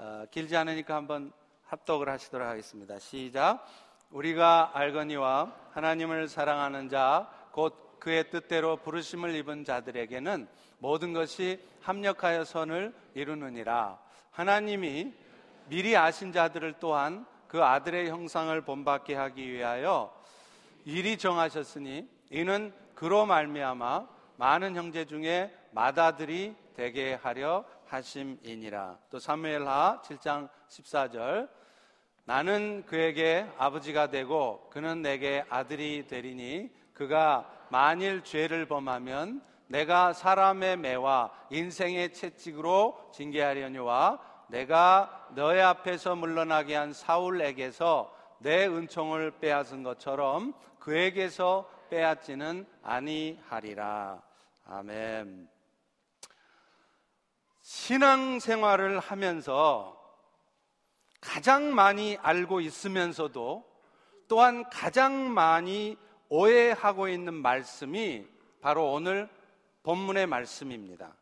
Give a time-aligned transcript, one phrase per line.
[0.00, 1.32] 어, 길지 않으니까 한번
[1.64, 3.00] 합독을 하시도록 하겠습니다.
[3.00, 3.66] 시작.
[4.10, 10.46] 우리가 알거니와 하나님을 사랑하는 자, 곧 그의 뜻대로 부르심을 입은 자들에게는
[10.78, 13.98] 모든 것이 합력하여 선을 이루느니라.
[14.30, 15.12] 하나님이
[15.66, 20.14] 미리 아신 자들을 또한 그 아들의 형상을 본받게 하기 위하여
[20.84, 24.06] 일이 정하셨으니 이는 그로 말미암아
[24.36, 28.98] 많은 형제 중에 맏아들이 되게 하려 하심이니라.
[29.10, 31.48] 또 사무엘하 7장 14절
[32.24, 41.30] 나는 그에게 아버지가 되고 그는 내게 아들이 되리니 그가 만일 죄를 범하면 내가 사람의 매와
[41.50, 52.66] 인생의 채찍으로 징계하려니와 내가 너의 앞에서 물러나게 한 사울에게서 내 은총을 빼앗은 것처럼 그에게서 빼앗지는
[52.82, 54.22] 아니하리라.
[54.66, 55.57] 아멘.
[57.68, 59.94] 신앙생활을 하면서
[61.20, 63.62] 가장 많이 알고 있으면서도
[64.26, 65.98] 또한 가장 많이
[66.30, 68.26] 오해하고 있는 말씀이
[68.62, 69.28] 바로 오늘
[69.82, 71.14] 본문의 말씀입니다.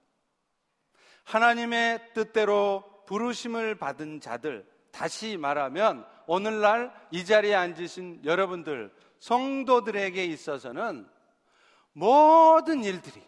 [1.24, 11.08] 하나님의 뜻대로 부르심을 받은 자들, 다시 말하면 오늘날 이 자리에 앉으신 여러분들, 성도들에게 있어서는
[11.92, 13.20] 모든 일들이,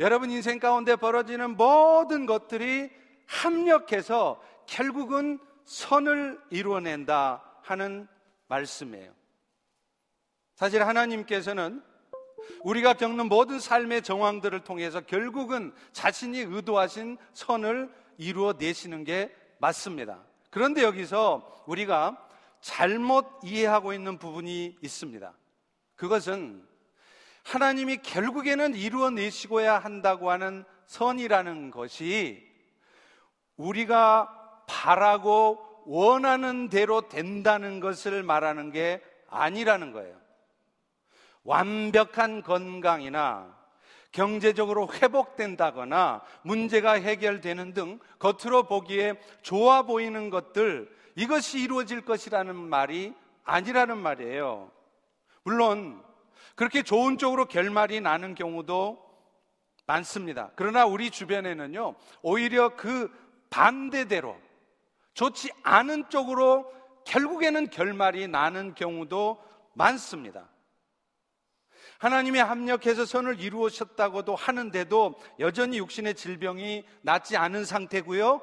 [0.00, 2.90] 여러분 인생 가운데 벌어지는 모든 것들이
[3.26, 8.08] 합력해서 결국은 선을 이루어낸다 하는
[8.48, 9.12] 말씀이에요.
[10.54, 11.82] 사실 하나님께서는
[12.62, 20.24] 우리가 겪는 모든 삶의 정황들을 통해서 결국은 자신이 의도하신 선을 이루어 내시는 게 맞습니다.
[20.48, 22.26] 그런데 여기서 우리가
[22.62, 25.34] 잘못 이해하고 있는 부분이 있습니다.
[25.96, 26.69] 그것은
[27.50, 32.48] 하나님이 결국에는 이루어내시고야 한다고 하는 선이라는 것이
[33.56, 40.16] 우리가 바라고 원하는 대로 된다는 것을 말하는 게 아니라는 거예요.
[41.42, 43.58] 완벽한 건강이나
[44.12, 53.98] 경제적으로 회복된다거나 문제가 해결되는 등 겉으로 보기에 좋아 보이는 것들 이것이 이루어질 것이라는 말이 아니라는
[53.98, 54.70] 말이에요.
[55.42, 56.09] 물론
[56.60, 59.02] 그렇게 좋은 쪽으로 결말이 나는 경우도
[59.86, 60.50] 많습니다.
[60.56, 63.10] 그러나 우리 주변에는요, 오히려 그
[63.48, 64.36] 반대대로
[65.14, 66.70] 좋지 않은 쪽으로
[67.06, 70.50] 결국에는 결말이 나는 경우도 많습니다.
[71.98, 78.38] 하나님이 합력해서 선을 이루셨다고도 하는데도 여전히 육신의 질병이 낫지 않은 상태고요.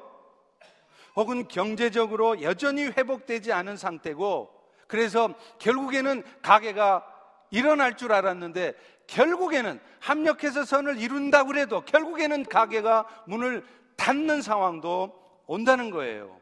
[1.14, 4.52] 혹은 경제적으로 여전히 회복되지 않은 상태고
[4.88, 7.17] 그래서 결국에는 가게가
[7.50, 8.74] 일어날 줄 알았는데
[9.06, 13.64] 결국에는 합력해서 선을 이룬다고 해도 결국에는 가게가 문을
[13.96, 16.40] 닫는 상황도 온다는 거예요.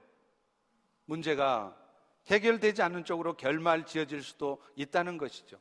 [1.05, 1.77] 문제가
[2.27, 5.59] 해결되지 않는 쪽으로 결말 지어질 수도 있다는 것이죠.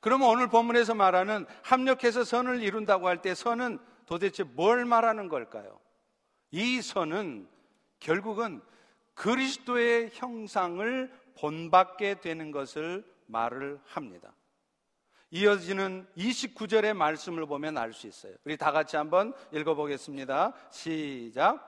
[0.00, 5.80] 그러면 오늘 본문에서 말하는 합력해서 선을 이룬다고 할 때 선은 도대체 뭘 말하는 걸까요?
[6.50, 7.48] 이 선은
[7.98, 8.62] 결국은
[9.14, 14.34] 그리스도의 형상을 본받게 되는 것을 말을 합니다.
[15.30, 18.34] 이어지는 29절의 말씀을 보면 알 수 있어요.
[18.44, 20.54] 우리 다 같이 한번 읽어보겠습니다.
[20.70, 21.64] 시작.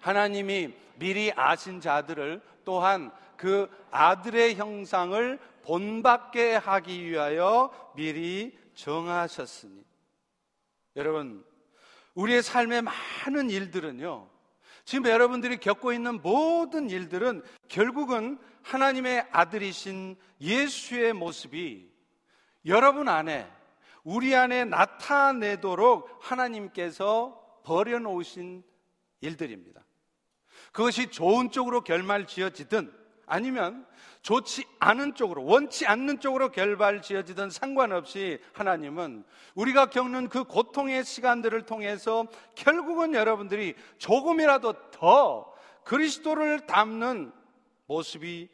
[0.00, 9.84] 하나님이 미리 아신 자들을 또한 그 아들의 형상을 본받게 하기 위하여 미리 정하셨으니.
[10.96, 11.44] 여러분,
[12.14, 14.28] 우리의 삶의 많은 일들은요,
[14.86, 21.90] 지금 여러분들이 겪고 있는 모든 일들은 결국은 하나님의 아들이신 예수의 모습이
[22.66, 23.50] 여러분 안에,
[24.04, 28.62] 우리 안에 나타내도록 하나님께서 버려놓으신
[29.22, 29.84] 일들입니다.
[30.70, 32.92] 그것이 좋은 쪽으로 결말 지어지든
[33.26, 33.84] 아니면
[34.22, 41.66] 좋지 않은 쪽으로, 원치 않는 쪽으로 결발 지어지든 상관없이 하나님은 우리가 겪는 그 고통의 시간들을
[41.66, 45.52] 통해서 결국은 여러분들이 조금이라도 더
[45.84, 47.32] 그리스도를 담는
[47.86, 48.48] 모습이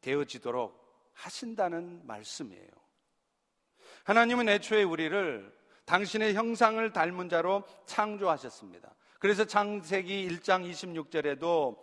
[0.00, 0.82] 되어지도록
[1.12, 2.68] 하신다는 말씀이에요.
[4.04, 5.54] 하나님은 애초에 우리를
[5.86, 8.94] 당신의 형상을 닮은 자로 창조하셨습니다.
[9.18, 11.78] 그래서 창세기 1장 26절에도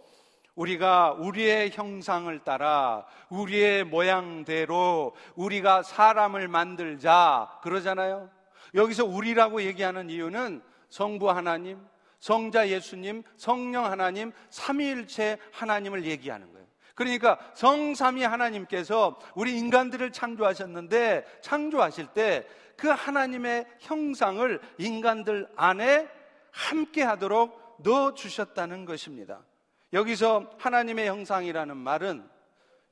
[0.56, 8.30] 우리가 우리의 형상을 따라 우리의 모양대로 우리가 사람을 만들자 그러잖아요.
[8.74, 11.80] 여기서 우리라고 얘기하는 이유는 성부 하나님,
[12.20, 16.68] 성자 예수님, 성령 하나님, 삼위일체 하나님을 얘기하는 거예요.
[16.96, 22.48] 그러니까 성삼위 하나님께서 우리 인간들을 창조하셨는데 창조하실 때
[22.82, 26.10] 그 하나님의 형상을 인간들 안에
[26.50, 29.46] 함께 하도록 넣어 주셨다는 것입니다.
[29.94, 32.30] 여기서 하나님의 형상이라는 말은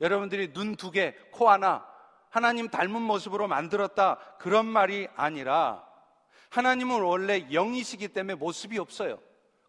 [0.02, 1.86] 여러분들이 눈 두 개, 코 하나,
[2.30, 4.18] 하나님 닮은 모습으로 만들었다.
[4.38, 5.86] 그런 말이 아니라
[6.50, 9.20] 하나님은 원래 영이시기 때문에 모습이 없어요.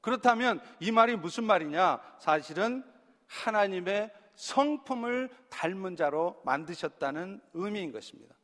[0.00, 2.00] 그렇다면 이 말이 무슨 말이냐?
[2.18, 2.84] 사실은
[3.26, 8.34] 하나님의 성품을 닮은 자로 만드셨다는 의미인 것입니다.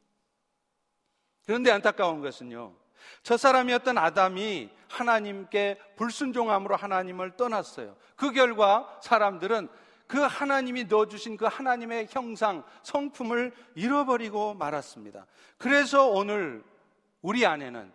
[1.46, 2.74] 그런데 안타까운 것은요.
[3.22, 7.96] 저 사람이었던 아담이 하나님께 불순종함으로 하나님을 떠났어요.
[8.16, 9.69] 그 결과 사람들은
[10.06, 15.26] 그 하나님이 넣어주신 그 하나님의 형상, 성품을 잃어버리고 말았습니다.
[15.58, 16.62] 그래서 오늘
[17.22, 17.93] 우리 안에는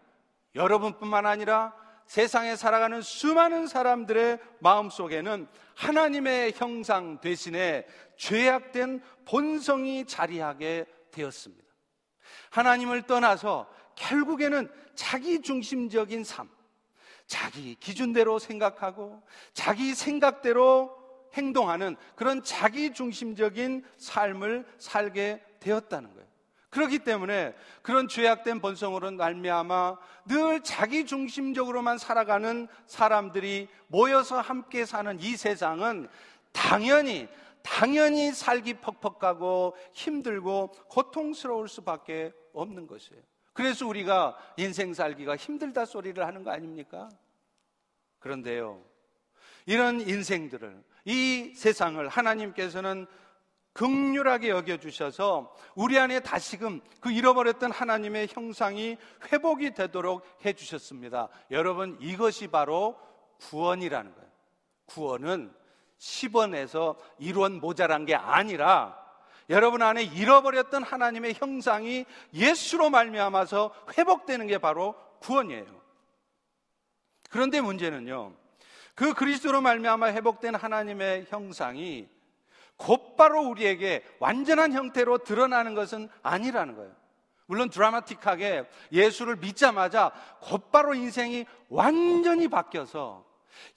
[0.55, 1.73] 여러분뿐만 아니라
[2.05, 7.87] 세상에 살아가는 수많은 사람들의 마음 속에는 하나님의 형상 대신에
[8.17, 11.63] 죄악된 본성이 자리하게 되었습니다.
[12.49, 13.69] 하나님을 떠나서
[14.01, 16.49] 결국에는 자기 중심적인 삶,
[17.27, 19.21] 자기 기준대로 생각하고
[19.53, 20.97] 자기 생각대로
[21.33, 26.27] 행동하는 그런 자기 중심적인 삶을 살게 되었다는 거예요.
[26.69, 35.37] 그렇기 때문에 그런 죄악된 본성으로 말미암아 늘 자기 중심적으로만 살아가는 사람들이 모여서 함께 사는 이
[35.37, 36.09] 세상은
[36.53, 37.27] 당연히
[37.61, 43.30] 당연히 살기 퍽퍽하고 힘들고 고통스러울 수밖에 없는 것이에요.
[43.53, 47.09] 그래서 우리가 인생 살기가 힘들다 소리를 하는 거 아닙니까?
[48.19, 48.83] 그런데요.
[49.65, 53.07] 이런 인생들을 이 세상을 하나님께서는
[53.73, 58.97] 극률하게 여겨주셔서 우리 안에 다시금 그 잃어버렸던 하나님의 형상이
[59.31, 61.29] 회복이 되도록 해주셨습니다.
[61.51, 62.99] 여러분, 이것이 바로
[63.39, 64.31] 구원이라는 거예요.
[64.85, 65.53] 구원은
[65.97, 69.00] 10원에서 1원 모자란 게 아니라
[69.49, 75.81] 여러분 안에 잃어버렸던 하나님의 형상이 예수로 말미암아서 회복되는 게 바로 구원이에요.
[77.29, 78.33] 그런데 문제는요.
[78.95, 82.07] 그 그리스도로 말미암아 회복된 하나님의 형상이
[82.77, 86.91] 곧바로 우리에게 완전한 형태로 드러나는 것은 아니라는 거예요.
[87.45, 93.25] 물론 드라마틱하게 예수를 믿자마자 곧바로 인생이 완전히 바뀌어서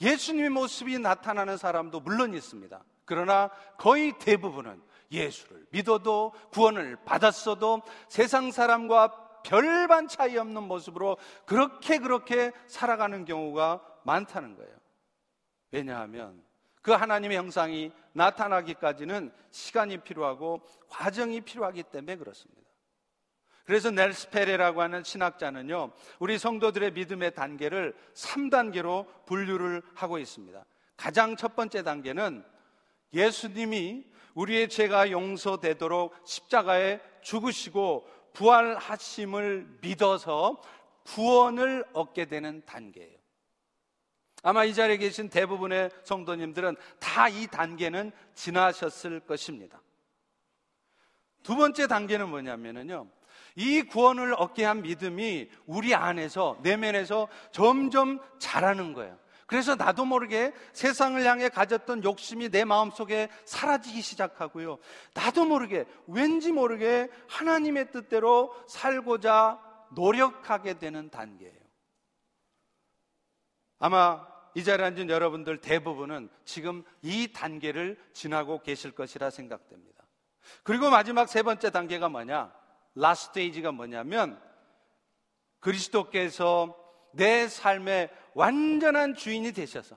[0.00, 2.82] 예수님의 모습이 나타나는 사람도 물론 있습니다.
[3.04, 4.80] 그러나 거의 대부분은
[5.14, 14.56] 예수를 믿어도 구원을 받았어도 세상 사람과 별반 차이 없는 모습으로 그렇게 그렇게 살아가는 경우가 많다는
[14.56, 14.74] 거예요.
[15.70, 16.42] 왜냐하면
[16.82, 22.62] 그 하나님의 형상이 나타나기까지는 시간이 필요하고 과정이 필요하기 때문에 그렇습니다.
[23.64, 30.62] 그래서 넬스 페레라고 하는 신학자는요, 우리 성도들의 믿음의 단계를 3단계로 분류를 하고 있습니다.
[30.96, 32.44] 가장 첫 번째 단계는
[33.14, 40.60] 예수님이 우리의 죄가 용서되도록 십자가에 죽으시고 부활하심을 믿어서
[41.04, 43.16] 구원을 얻게 되는 단계예요.
[44.42, 49.80] 아마 이 자리에 계신 대부분의 성도님들은 다 이 단계는 지나셨을 것입니다.
[51.42, 53.06] 두 번째 단계는 뭐냐면요.
[53.56, 59.18] 이 구원을 얻게 한 믿음이 우리 안에서, 내면에서 점점 자라는 거예요.
[59.46, 64.78] 그래서 나도 모르게 세상을 향해 가졌던 욕심이 내 마음속에 사라지기 시작하고요.
[65.14, 69.60] 나도 모르게, 왠지 모르게 하나님의 뜻대로 살고자
[69.92, 71.64] 노력하게 되는 단계예요.
[73.78, 80.04] 아마 이 자리에 앉은 여러분들 대부분은 지금 이 단계를 지나고 계실 것이라 생각됩니다.
[80.62, 82.54] 그리고 마지막 세 번째 단계가 뭐냐?
[82.94, 84.40] 라스테이지가 뭐냐면
[85.60, 86.83] 그리스도께서
[87.16, 89.96] 내 삶의 완전한 주인이 되셔서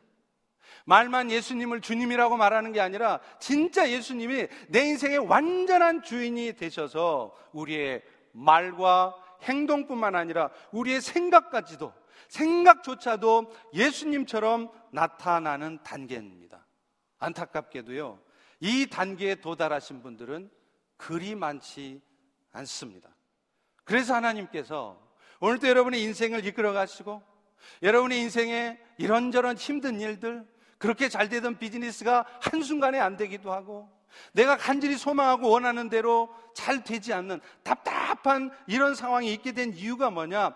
[0.86, 9.16] 말만 예수님을 주님이라고 말하는 게 아니라 진짜 예수님이 내 인생의 완전한 주인이 되셔서 우리의 말과
[9.44, 11.94] 행동뿐만 아니라 우리의 생각까지도
[12.30, 16.66] 생각조차도 예수님처럼 나타나는 단계입니다.
[17.20, 18.20] 안타깝게도요,
[18.60, 20.50] 이 단계에 도달하신 분들은
[20.98, 22.02] 그리 많지
[22.52, 23.10] 않습니다.
[23.84, 25.07] 그래서 하나님께서
[25.40, 27.22] 오늘도 여러분의 인생을 이끌어 가시고
[27.84, 30.46] 여러분의 인생에 이런저런 힘든 일들,
[30.78, 33.90] 그렇게 잘 되던 비즈니스가 한순간에 안 되기도 하고
[34.34, 40.56] 내가 간절히 소망하고 원하는 대로 잘 되지 않는 답답한 이런 상황이 있게 된 이유가 뭐냐?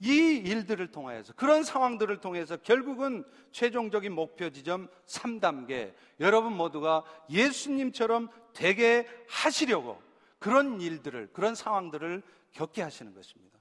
[0.00, 0.10] 이
[0.44, 10.00] 일들을 통하여서 그런 상황들을 통해서 결국은 최종적인 목표 지점 3단계 여러분 모두가 예수님처럼 되게 하시려고
[10.38, 13.57] 그런 일들을 그런 상황들을 겪게 하시는 것입니다.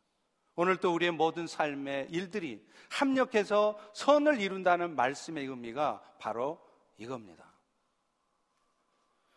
[0.58, 6.60] 오늘 또 우리의 모든 삶의 일들이 합력해서 선을 이룬다는 말씀의 의미가 바로
[6.98, 7.54] 이겁니다.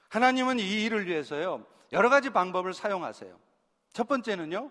[0.09, 3.39] 하나님은 이 일을 위해서요 여러 가지 방법을 사용하세요.
[3.93, 4.71] 첫 번째는요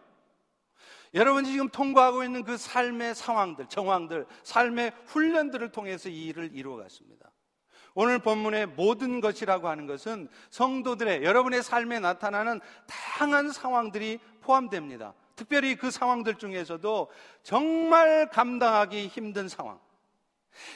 [1.13, 7.31] 여러분이 지금 통과하고 있는 그 삶의 상황들, 정황들, 삶의 훈련들을 통해서 이 일을 이루어 갔습니다.
[7.93, 15.13] 오늘 본문의 모든 것이라고 하는 것은 성도들의 여러분의 삶에 나타나는 다양한 상황들이 포함됩니다.
[15.39, 17.09] 특별히 그 상황들 중에서도
[17.43, 19.79] 정말 감당하기 힘든 상황.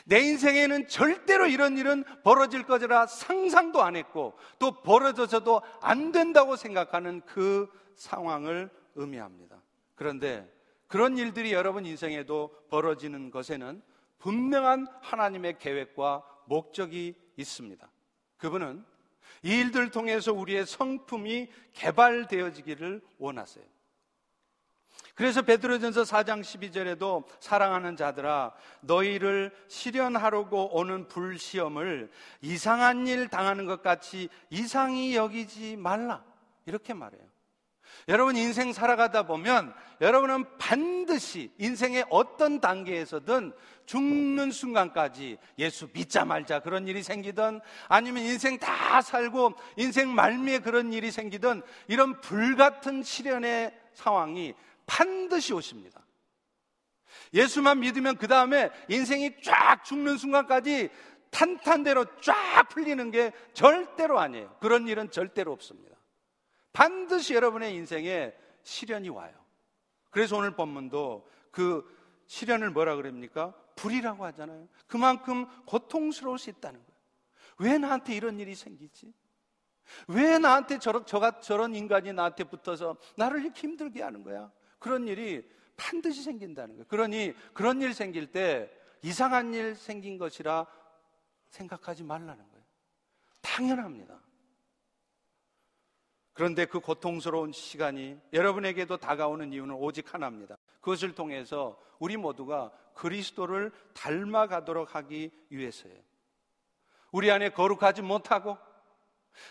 [0.06, 7.20] 내 인생에는 절대로 이런 일은 벌어질 거라 상상도 안 했고 또 벌어져서도 안 된다고 생각하는
[7.26, 9.62] 그 상황을 의미합니다.
[9.96, 10.50] 그런데
[10.88, 13.82] 그런 일들이 여러분 인생에도 벌어지는 것에는
[14.20, 17.86] 분명한 하나님의 계획과 목적이 있습니다.
[18.38, 18.86] 그분은
[19.42, 23.73] 이 일들 통해서 우리의 성품이 개발되어지기를 원하세요.
[25.16, 32.10] 그래서 베드로전서 4장 12절에도 사랑하는 자들아 너희를 실현하려고 오는 불시험을
[32.42, 36.24] 이상한 일 당하는 것 같이 이상히 여기지 말라.
[36.66, 37.22] 이렇게 말해요.
[38.08, 43.54] 여러분 인생 살아가다 보면 여러분은 반드시 인생의 어떤 단계에서든
[43.86, 50.92] 죽는 순간까지 예수 믿자 말자 그런 일이 생기든 아니면 인생 다 살고 인생 말미에 그런
[50.92, 54.54] 일이 생기든 이런 불같은 시련의 상황이
[54.86, 56.06] 반드시 오십니다.
[57.34, 60.90] 예수만 믿으면 그 다음에 인생이 쫙 죽는 순간까지
[61.30, 64.56] 탄탄대로 쫙 풀리는 게 절대로 아니에요.
[64.60, 65.98] 그런 일은 절대로 없습니다.
[66.72, 69.34] 반드시 여러분의 인생에 시련이 와요.
[70.12, 71.84] 그래서 오늘 본문도 그
[72.28, 73.54] 시련을 뭐라 그럽니까?
[73.76, 74.68] 불이라고 하잖아요.
[74.88, 76.94] 그만큼 고통스러울 수 있다는 거예요.
[77.60, 79.14] 왜 나한테 이런 일이 생기지?
[80.08, 84.52] 왜 나한테 저런, 저, 저런 인간이 나한테 붙어서 나를 이렇게 힘들게 하는 거야?
[84.84, 86.86] 그런 일이 반드시 생긴다는 거예요.
[86.90, 88.70] 그러니 그런 일 생길 때
[89.02, 90.68] 이상한 일 생긴 것이라
[91.48, 92.66] 생각하지 말라는 거예요.
[93.42, 94.20] 당연합니다.
[96.34, 100.58] 그런데 그 고통스러운 시간이 여러분에게도 다가오는 이유는 오직 하나입니다.
[100.82, 106.02] 그것을 통해서 우리 모두가 그리스도를 닮아가도록 하기 위해서예요.
[107.14, 108.58] 우리 안에 거룩하지 못하고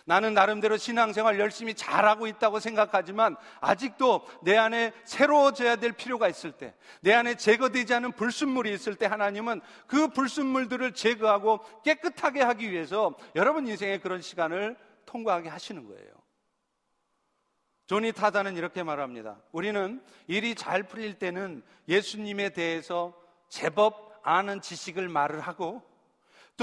[0.04, 6.74] 나는 나름대로 신앙생활 열심히 잘하고 있다고 생각하지만 아직도 내 안에 새로워져야 될 필요가 있을 때,
[7.00, 13.66] 내 안에 제거되지 않은 불순물이 있을 때 하나님은 그 불순물들을 제거하고 깨끗하게 하기 위해서 여러분
[13.66, 16.10] 인생에 그런 시간을 통과하게 하시는 거예요.
[17.86, 19.38] 조니 타다는 이렇게 말합니다.
[19.50, 23.12] 우리는 일이 잘 풀릴 때는 예수님에 대해서
[23.48, 25.82] 제법 아는 지식을 말을 하고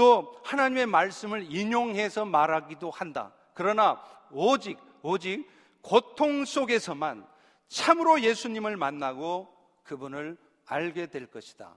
[0.00, 3.34] 또 하나님의 말씀을 인용해서 말하기도 한다.
[3.52, 5.46] 그러나 오직, 오직
[5.82, 7.28] 고통 속에서만
[7.68, 11.76] 참으로 예수님을 만나고 그분을 알게 될 것이다.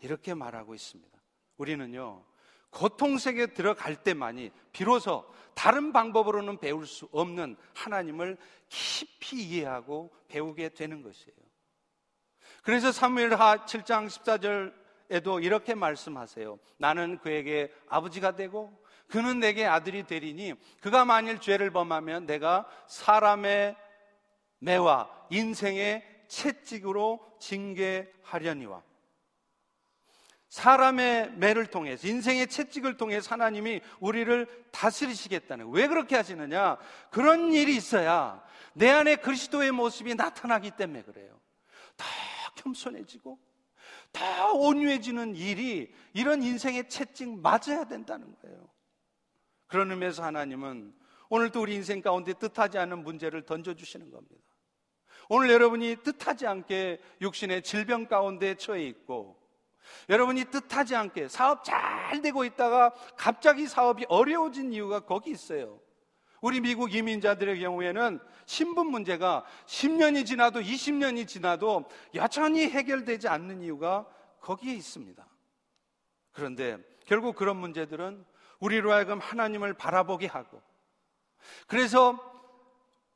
[0.00, 1.16] 이렇게 말하고 있습니다.
[1.58, 2.24] 우리는요,
[2.70, 8.38] 고통 속에 들어갈 때만이 비로소 다른 방법으로는 배울 수 없는 하나님을
[8.68, 11.36] 깊이 이해하고 배우게 되는 것이에요.
[12.64, 16.58] 그래서 사무엘하 7장 14절 에도 이렇게 말씀하세요.
[16.78, 18.76] 나는 그에게 아버지가 되고
[19.08, 23.76] 그는 내게 아들이 되리니 그가 만일 죄를 범하면 내가 사람의
[24.58, 28.82] 매와 인생의 채찍으로 징계하려니와.
[30.48, 36.78] 사람의 매를 통해서 인생의 채찍을 통해 하나님이 우리를 다스리시겠다는 왜 그렇게 하시느냐?
[37.10, 41.38] 그런 일이 있어야 내 안에 그리스도의 모습이 나타나기 때문에 그래요.
[41.96, 42.04] 더
[42.56, 43.38] 겸손해지고
[44.16, 48.68] 다 온유해지는 일이 이런 인생의 채찍 맞아야 된다는 거예요.
[49.66, 50.94] 그런 의미에서 하나님은
[51.28, 54.42] 오늘도 우리 인생 가운데 뜻하지 않은 문제를 던져주시는 겁니다.
[55.28, 59.36] 오늘 여러분이 뜻하지 않게 육신의 질병 가운데 처해 있고
[60.08, 65.80] 여러분이 뜻하지 않게 사업 잘 되고 있다가 갑자기 사업이 어려워진 이유가 거기 있어요.
[66.46, 74.06] 우리 미국 이민자들의 경우에는 신분 문제가 10년이 지나도 20년이 지나도 여전히 해결되지 않는 이유가
[74.38, 75.26] 거기에 있습니다.
[76.30, 78.24] 그런데 결국 그런 문제들은
[78.60, 80.62] 우리로 하여금 하나님을 바라보게 하고
[81.66, 82.16] 그래서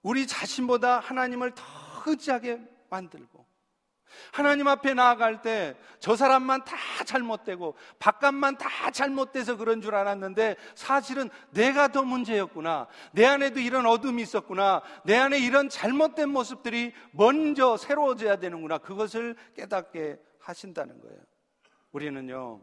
[0.03, 1.63] 우리 자신보다 하나님을 더
[2.07, 3.40] 의지하게 만들고
[4.33, 11.29] 하나님 앞에 나아갈 때 저 사람만 다 잘못되고 바깥만 다 잘못돼서 그런 줄 알았는데 사실은
[11.51, 12.89] 내가 더 문제였구나.
[13.13, 14.81] 내 안에도 이런 어둠이 있었구나.
[15.05, 18.79] 내 안에 이런 잘못된 모습들이 먼저 새로워져야 되는구나.
[18.79, 21.19] 그것을 깨닫게 하신다는 거예요.
[21.93, 22.63] 우리는요,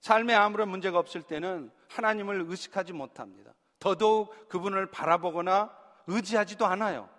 [0.00, 3.52] 삶에 아무런 문제가 없을 때는 하나님을 의식하지 못합니다.
[3.78, 5.70] 더더욱 그분을 바라보거나
[6.06, 7.10] 의지하지도 않아요.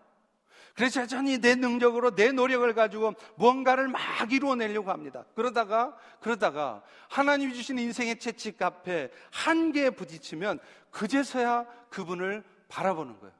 [0.74, 4.01] 그래서 여전히 내 능력으로 내 노력을 가지고 뭔가를 막
[4.32, 5.24] 이루어내려고 합니다.
[5.36, 13.34] 그러다가, 그러다가 하나님이 주신 인생의 채찍 앞에 한계에 부딪히면 그제서야 그분을 바라보는 거예요.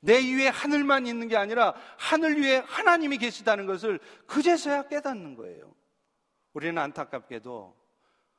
[0.00, 5.74] 내 위에 하늘만 있는 게 아니라 하늘 위에 하나님이 계시다는 것을 그제서야 깨닫는 거예요.
[6.52, 7.76] 우리는 안타깝게도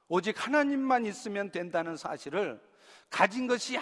[0.08, 2.62] 오직 하나님만 있으면 된다는 사실을
[3.10, 3.77] 가진 것이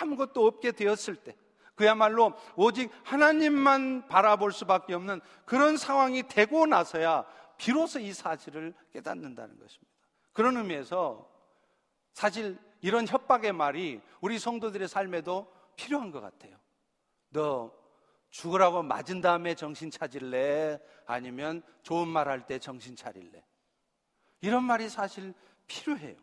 [0.00, 1.36] 아무것도 없게 되었을 때,
[1.80, 7.24] 그야말로 오직 하나님만 바라볼 수밖에 없는 그런 상황이 되고 나서야
[7.56, 9.90] 비로소 이 사실을 깨닫는다는 것입니다.
[10.34, 11.26] 그런 의미에서
[12.12, 16.58] 사실 이런 협박의 말이 우리 성도들의 삶에도 필요한 것 같아요.
[17.30, 17.72] 너
[18.28, 20.78] 죽으라고 맞은 다음에 정신 차릴래?
[21.06, 23.42] 아니면 좋은 말 할 때 정신 차릴래?
[24.42, 25.32] 이런 말이 사실
[25.66, 26.16] 필요해요.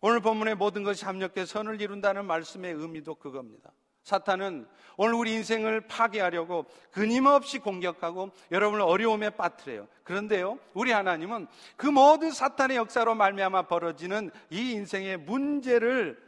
[0.00, 3.72] 오늘 본문의 모든 것이 합력해 선을 이룬다는 말씀의 의미도 그겁니다.
[4.02, 4.66] 사탄은
[4.96, 9.88] 오늘 우리 인생을 파괴하려고 끊임없이 공격하고 여러분을 어려움에 빠뜨려요.
[10.04, 16.20] 그런데요, 우리 하나님은 그 모든 사탄의 역사로 말미암아 벌어지는 이 인생의 문제를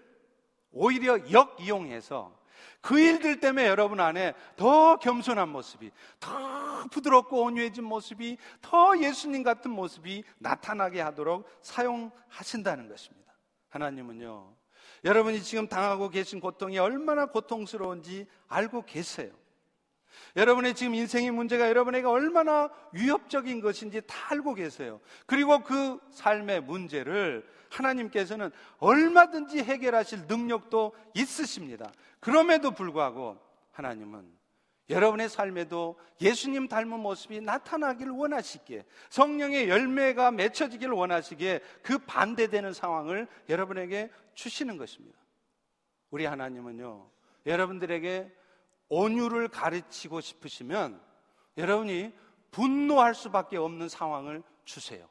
[0.73, 2.45] 오히려 역이용해서
[2.81, 5.91] 그 일들 때문에 여러분 안에 더 겸손한 모습이,
[6.21, 13.33] 더 부드럽고 온유해진 모습이, 더 예수님 같은 모습이 나타나게 하도록 사용하신다는 것입니다.
[13.71, 14.55] 하나님은요,
[15.05, 19.31] 여러분이 지금 당하고 계신 고통이 얼마나 고통스러운지 알고 계세요.
[20.37, 25.01] 여러분의 지금 인생의 문제가 여러분에게 얼마나 위협적인 것인지 다 알고 계세요.
[25.27, 31.93] 그리고 그 삶의 문제를 하나님께서는 얼마든지 해결하실 능력도 있으십니다.
[32.21, 33.39] 그럼에도 불구하고
[33.73, 34.33] 하나님은
[34.91, 44.11] 여러분의 삶에도 예수님 닮은 모습이 나타나길 원하시기에 성령의 열매가 맺혀지길 원하시기에 그 반대되는 상황을 여러분에게
[44.35, 45.19] 주시는 것입니다.
[46.11, 47.11] 우리 하나님은요,
[47.47, 48.33] 여러분들에게
[48.89, 51.01] 온유를 가르치고 싶으시면
[51.57, 52.13] 여러분이
[52.51, 55.09] 분노할 수밖에 없는 상황을 주세요.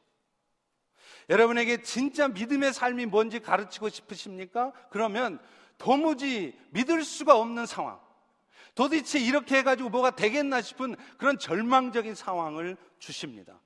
[1.28, 4.72] 여러분에게 진짜 믿음의 삶이 뭔지 가르치고 싶으십니까?
[4.90, 5.38] 그러면
[5.78, 8.00] 도무지 믿을 수가 없는 상황,
[8.74, 13.60] 도대체 이렇게 해가지고 뭐가 되겠나 싶은 그런 절망적인 상황을 주십니다.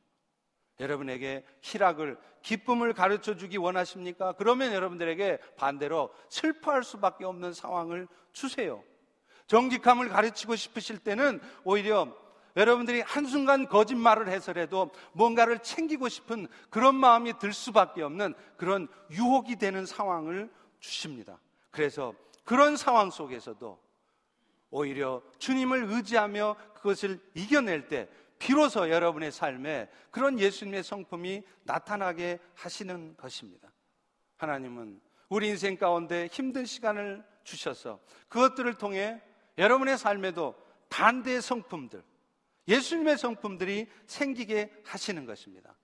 [0.81, 4.33] 여러분에게 희락을, 기쁨을 가르쳐 주기 원하십니까?
[4.33, 8.83] 그러면 여러분들에게 반대로 슬퍼할 수밖에 없는 상황을 주세요.
[9.47, 12.15] 정직함을 가르치고 싶으실 때는 오히려
[12.57, 19.87] 여러분들이 한순간 거짓말을 해서라도 뭔가를 챙기고 싶은 그런 마음이 들 수밖에 없는 그런 유혹이 되는
[19.87, 21.39] 상황을 주십니다.
[21.71, 22.15] 그래서
[22.45, 23.79] 그런 상황 속에서도
[24.71, 33.73] 오히려 주님을 의지하며 그것을 이겨낼 때 비로소 여러분의 삶에 그런 예수님의 성품이 나타나게 하시는 것입니다.
[34.37, 39.21] 하나님은 우리 인생 가운데 힘든 시간을 주셔서 그것들을 통해
[39.59, 40.55] 여러분의 삶에도
[40.89, 42.03] 반대의 성품들,
[42.69, 45.77] 예수님의 성품들이 생기게 하시는 것입니다.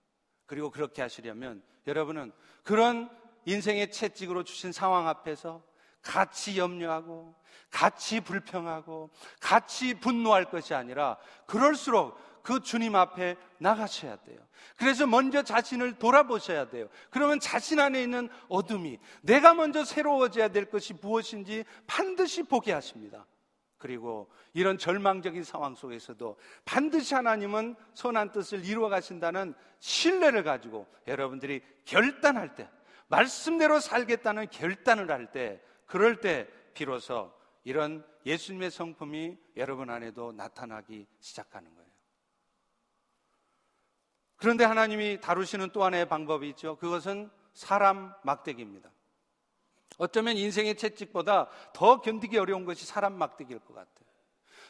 [0.47, 3.11] 그리고 그렇게 하시려면 여러분은 그런
[3.47, 5.63] 인생의 채찍으로 주신 상황 앞에서
[6.03, 7.35] 같이 염려하고
[7.71, 14.39] 같이 불평하고 같이 분노할 것이 아니라 그럴수록 그 주님 앞에 나가셔야 돼요.
[14.77, 16.89] 그래서 먼저 자신을 돌아보셔야 돼요.
[17.11, 23.27] 그러면 자신 안에 있는 어둠이 내가 먼저 새로워져야 될 것이 무엇인지 반드시 보게 하십니다.
[23.79, 32.55] 그리고 이런 절망적인 상황 속에서도 반드시 하나님은 선한 뜻을 이루어 가신다는 신뢰를 가지고 여러분들이 결단할
[32.55, 32.69] 때,
[33.09, 37.33] 말씀대로 살겠다는 결단을 할 때, 그럴 때 비로소
[37.65, 41.84] 이런 예수님의 성품이 여러분 안에도 나타나기 시작하는 거예요.
[44.37, 46.77] 그런데 하나님이 다루시는 또 하나의 방법이 있죠.
[46.77, 48.91] 그것은 사람 막대기입니다.
[49.99, 54.05] 어쩌면 인생의 채찍보다 더 견디기 어려운 것이 사람 막대기일 것 같아요.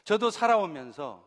[0.05, 1.27] 저도 살아오면서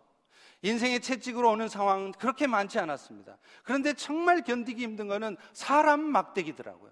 [0.62, 3.38] 인생의 채찍으로 오는 상황은 그렇게 많지 않았습니다.
[3.64, 6.92] 그런데 정말 견디기 힘든 것은 사람 막대기더라고요.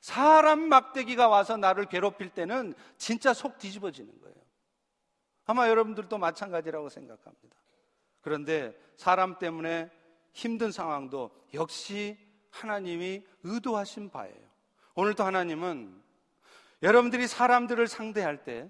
[0.00, 4.36] 사람 막대기가 와서 나를 괴롭힐 때는 진짜 속 뒤집어지는 거예요.
[5.46, 7.56] 아마 여러분들도 마찬가지라고 생각합니다.
[8.20, 9.90] 그런데 사람 때문에
[10.36, 12.18] 힘든 상황도 역시
[12.50, 14.36] 하나님이 의도하신 바예요.
[14.94, 16.02] 오늘도 하나님은
[16.82, 18.68] 여러분들이 사람들을 상대할 때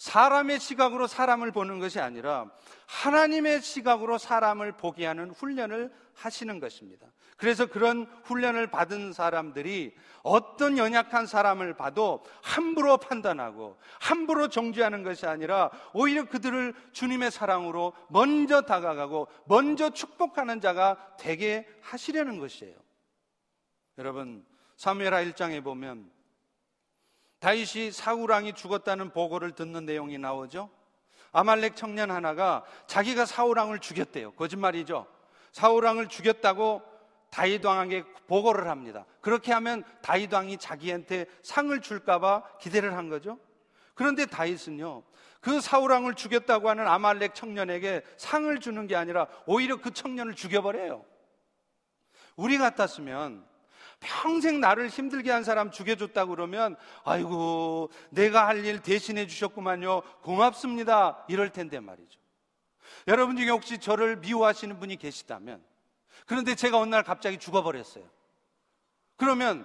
[0.00, 2.50] 사람의 시각으로 사람을 보는 것이 아니라
[2.86, 7.06] 하나님의 시각으로 사람을 보게 하는 훈련을 하시는 것입니다.
[7.36, 15.70] 그래서 그런 훈련을 받은 사람들이 어떤 연약한 사람을 봐도 함부로 판단하고 함부로 정죄하는 것이 아니라
[15.92, 22.74] 오히려 그들을 주님의 사랑으로 먼저 다가가고 먼저 축복하는 자가 되게 하시려는 것이에요.
[23.98, 26.10] 여러분, 사무엘하 1장에 보면
[27.40, 30.70] 다윗이 사우랑이 죽었다는 보고를 듣는 내용이 나오죠.
[31.32, 34.32] 아말렉 청년 하나가 자기가 사우랑을 죽였대요.
[34.32, 35.06] 거짓말이죠.
[35.52, 36.82] 사우랑을 죽였다고
[37.30, 39.06] 다윗 왕에게 보고를 합니다.
[39.20, 43.38] 그렇게 하면 다윗 왕이 자기한테 상을 줄까봐 기대를 한 거죠.
[43.94, 45.02] 그런데 다윗은요,
[45.40, 51.04] 그 사우랑을 죽였다고 하는 아말렉 청년에게 상을 주는 게 아니라 오히려 그 청년을 죽여버려요.
[52.36, 53.44] 우리 같았으면
[54.00, 60.02] 평생 나를 힘들게 한 사람 죽여줬다고 그러면 아이고 내가 할 일 대신해 주셨구만요.
[60.22, 61.24] 고맙습니다.
[61.28, 62.18] 이럴 텐데 말이죠.
[63.08, 65.62] 여러분 중에 혹시 저를 미워하시는 분이 계시다면
[66.26, 68.04] 그런데 제가 어느 날 갑자기 죽어버렸어요.
[69.16, 69.64] 그러면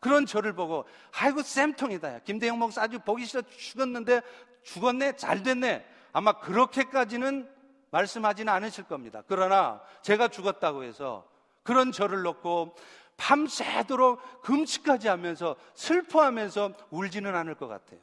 [0.00, 0.84] 그런 저를 보고
[1.18, 2.20] 아이고 쌤통이다.
[2.20, 4.20] 김대영 목사 아주 보기 싫어 죽었는데
[4.62, 5.16] 죽었네?
[5.16, 5.86] 잘 됐네.
[6.12, 7.48] 아마 그렇게까지는
[7.90, 9.22] 말씀하지는 않으실 겁니다.
[9.26, 11.26] 그러나 제가 죽었다고 해서
[11.62, 12.76] 그런 저를 놓고
[13.16, 18.00] 밤새도록 금식까지 하면서 슬퍼하면서 울지는 않을 것 같아요.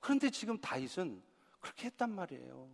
[0.00, 1.22] 그런데 지금 다윗은
[1.60, 2.68] 그렇게 했단 말이에요.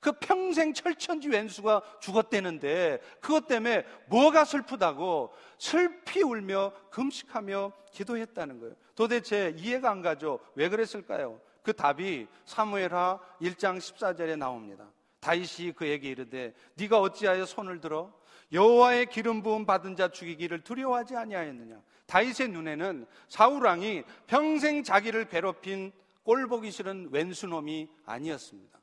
[0.00, 8.74] 그 평생 철천지 왼수가 죽었대는데 그것 때문에 뭐가 슬프다고 슬피 울며 금식하며 기도했다는 거예요.
[8.94, 10.40] 도대체 이해가 안 가죠.
[10.54, 11.40] 왜 그랬을까요?
[11.62, 14.90] 그 답이 사무엘하 1장 14절에 나옵니다.
[15.20, 18.12] 다윗이 그에게 이르되 네가 어찌하여 손을 들어
[18.52, 21.80] 여호와의 기름 부음 받은 자 죽이기를 두려워하지 아니하였느냐?
[22.06, 25.92] 다윗의 눈에는 사울 왕이 평생 자기를 괴롭힌
[26.24, 28.80] 꼴보기 싫은 왼수놈이 아니었습니다.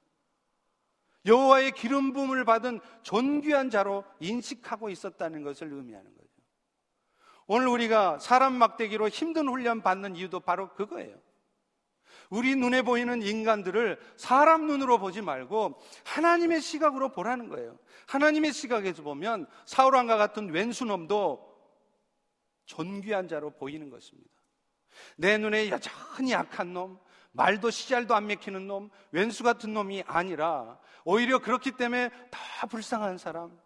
[1.26, 6.28] 여호와의 기름 부음을 받은 존귀한 자로 인식하고 있었다는 것을 의미하는 거죠.
[7.48, 11.18] 오늘 우리가 사람 막대기로 힘든 훈련 받는 이유도 바로 그거예요.
[12.30, 17.78] 우리 눈에 보이는 인간들을 사람 눈으로 보지 말고 하나님의 시각으로 보라는 거예요.
[18.08, 21.48] 하나님의 시각에서 보면 사울왕과 같은 왼수놈도
[22.66, 24.30] 존귀한 자로 보이는 것입니다.
[25.16, 27.00] 내 눈에 여전히 약한 놈,
[27.32, 33.58] 말도 시잘도 안 맥히는 놈, 왼수 같은 놈이 아니라 오히려 그렇기 때문에 더 불쌍한 사람,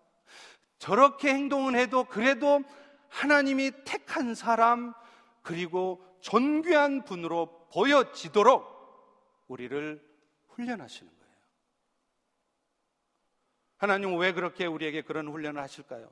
[0.78, 2.62] 저렇게 행동은 해도 그래도
[3.10, 4.94] 하나님이 택한 사람,
[5.42, 8.72] 그리고 존귀한 분으로 보여지도록
[9.48, 10.02] 우리를
[10.50, 11.34] 훈련하시는 거예요.
[13.78, 16.12] 하나님은 왜 그렇게 우리에게 그런 훈련을 하실까요?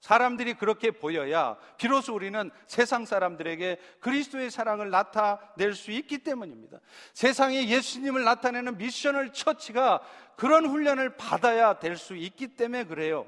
[0.00, 6.80] 사람들이 그렇게 보여야 비로소 우리는 세상 사람들에게 그리스도의 사랑을 나타낼 수 있기 때문입니다.
[7.12, 10.00] 세상에 예수님을 나타내는 미션을 처치가
[10.36, 13.26] 그런 훈련을 받아야 될 수 있기 때문에 그래요.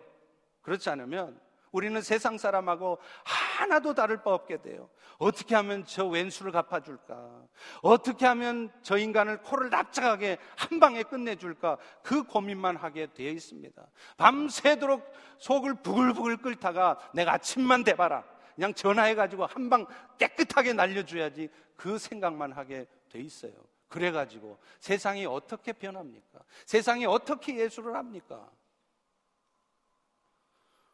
[0.62, 1.38] 그렇지 않으면
[1.72, 4.88] 우리는 세상 사람하고 하나도 다를 바 없게 돼요.
[5.18, 7.42] 어떻게 하면 저 왼수를 갚아줄까?
[7.82, 11.78] 어떻게 하면 저 인간을 코를 납작하게 한 방에 끝내줄까?
[12.02, 13.86] 그 고민만 하게 되어 있습니다.
[14.18, 18.24] 밤새도록 속을 부글부글 끓다가 내가 아침만 대봐라.
[18.54, 19.86] 그냥 전화해가지고 한 방
[20.18, 23.52] 깨끗하게 날려줘야지 그 생각만 하게 돼 있어요.
[23.88, 26.40] 그래가지고 세상이 어떻게 변합니까?
[26.66, 28.50] 세상이 어떻게 예술을 합니까?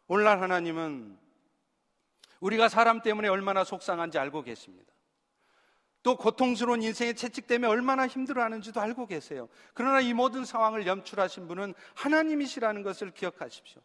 [0.09, 1.19] 오늘날 하나님은
[2.41, 4.93] 우리가 사람 때문에 얼마나 속상한지 알고 계십니다.
[6.03, 9.49] 또 고통스러운 인생의 채찍 때문에 얼마나 힘들어하는지도 알고 계세요.
[9.75, 13.83] 그러나 이 모든 상황을 연출하신 분은 하나님이시라는 것을 기억하십시오.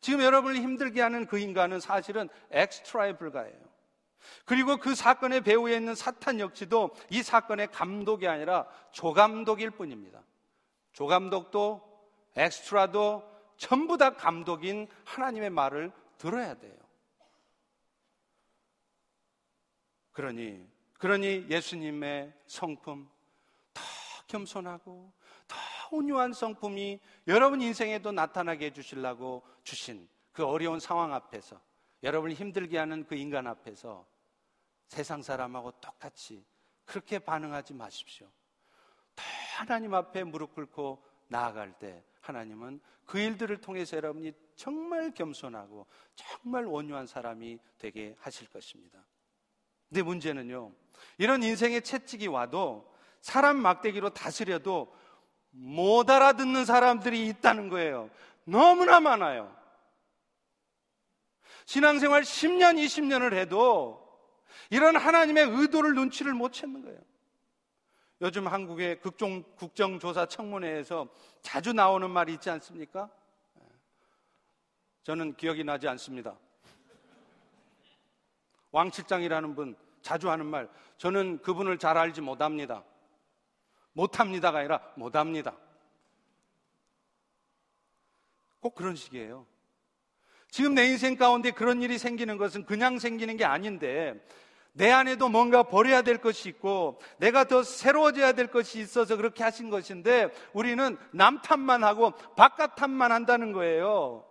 [0.00, 3.58] 지금 여러분을 힘들게 하는 그 인간은 사실은 엑스트라에 불과해요.
[4.44, 10.22] 그리고 그 사건의 배후에 있는 사탄 역시도 이 사건의 감독이 아니라 조감독일 뿐입니다.
[10.92, 11.82] 조감독도
[12.36, 16.78] 엑스트라도 전부 다 감독인 하나님의 말을 들어야 돼요.
[20.12, 23.08] 그러니, 그러니 예수님의 성품,
[23.74, 23.82] 더
[24.28, 25.12] 겸손하고
[25.46, 25.56] 더
[25.90, 31.60] 온유한 성품이 여러분 인생에도 나타나게 해주시려고 주신 그 어려운 상황 앞에서
[32.02, 34.06] 여러분을 힘들게 하는 그 인간 앞에서
[34.86, 36.44] 세상 사람하고 똑같이
[36.84, 38.28] 그렇게 반응하지 마십시오.
[39.16, 39.22] 더
[39.56, 47.06] 하나님 앞에 무릎 꿇고 나아갈 때 하나님은 그 일들을 통해서 여러분이 정말 겸손하고 정말 온유한
[47.06, 49.04] 사람이 되게 하실 것입니다.
[49.88, 50.72] 근데 문제는요,
[51.16, 54.94] 이런 인생의 채찍이 와도 사람 막대기로 다스려도
[55.50, 58.10] 못 알아듣는 사람들이 있다는 거예요.
[58.44, 59.56] 너무나 많아요.
[61.64, 64.06] 신앙생활 10년, 20년을 해도
[64.70, 67.00] 이런 하나님의 의도를 눈치를 못 채는 거예요.
[68.20, 71.08] 요즘 한국의 국정, 국정조사 청문회에서
[71.40, 73.08] 자주 나오는 말이 있지 않습니까?
[75.04, 76.36] 저는 기억이 나지 않습니다.
[78.72, 82.84] 왕실장이라는 분 자주 하는 말, 저는 그분을 잘 알지 못합니다.
[83.92, 85.56] 못합니다가 아니라 못합니다.
[88.60, 89.46] 꼭 그런 식이에요.
[90.50, 94.14] 지금 내 인생 가운데 그런 일이 생기는 것은 그냥 생기는 게 아닌데
[94.72, 99.70] 내 안에도 뭔가 버려야 될 것이 있고 내가 더 새로워져야 될 것이 있어서 그렇게 하신
[99.70, 104.24] 것인데 우리는 남 탓만 하고 바깥 탓만 한다는 거예요.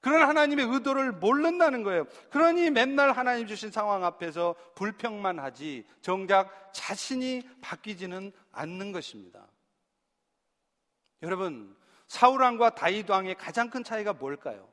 [0.00, 2.06] 그런 하나님의 의도를 모른다는 거예요.
[2.30, 9.46] 그러니 맨날 하나님 주신 상황 앞에서 불평만 하지 정작 자신이 바뀌지는 않는 것입니다.
[11.22, 11.76] 여러분,
[12.06, 14.68] 사울 왕과 다윗 왕의 가장 큰 차이가 뭘까요?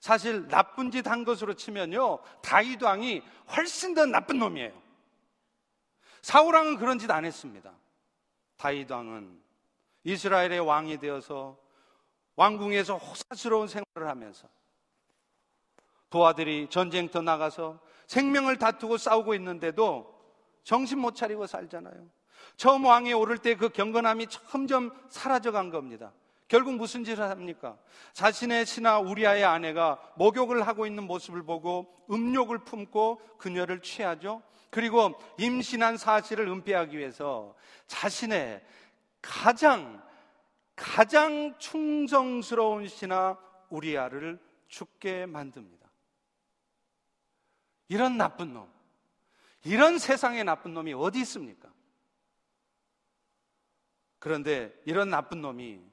[0.00, 2.20] 사실 나쁜 짓 한 것으로 치면요.
[2.42, 3.22] 다윗 왕이
[3.56, 4.72] 훨씬 더 나쁜 놈이에요.
[6.22, 7.72] 사울 왕은 그런 짓 안 했습니다.
[8.56, 9.40] 다윗 왕은
[10.04, 11.58] 이스라엘의 왕이 되어서
[12.36, 14.48] 왕궁에서 호사스러운 생활을 하면서
[16.08, 20.18] 도아들이 전쟁터 나가서 생명을 다투고 싸우고 있는데도
[20.64, 22.08] 정신 못 차리고 살잖아요.
[22.56, 26.12] 처음 왕에 오를 때 그 경건함이 점점 사라져 간 겁니다.
[26.50, 27.78] 결국 무슨 짓을 합니까?
[28.12, 34.42] 자신의 신하 우리아의 아내가 목욕을 하고 있는 모습을 보고 음욕을 품고 그녀를 취하죠.
[34.68, 37.54] 그리고 임신한 사실을 은폐하기 위해서
[37.86, 38.66] 자신의
[39.22, 40.02] 가장
[40.74, 45.88] 가장 충성스러운 신하 우리아를 죽게 만듭니다.
[47.86, 48.68] 이런 나쁜 놈,
[49.62, 51.72] 이런 세상에 나쁜 놈이 어디 있습니까?
[54.18, 55.89] 그런데 이런 나쁜 놈이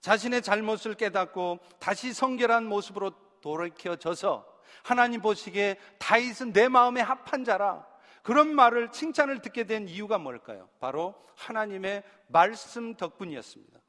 [0.00, 4.46] 자신의 잘못을 깨닫고 다시 성결한 모습으로 돌이켜져서
[4.82, 7.86] 하나님 보시기에 다윗은 내 마음에 합한 자라
[8.22, 10.68] 그런 말을 칭찬을 듣게 된 이유가 뭘까요?
[10.78, 13.80] 바로 하나님의 말씀 덕분이었습니다.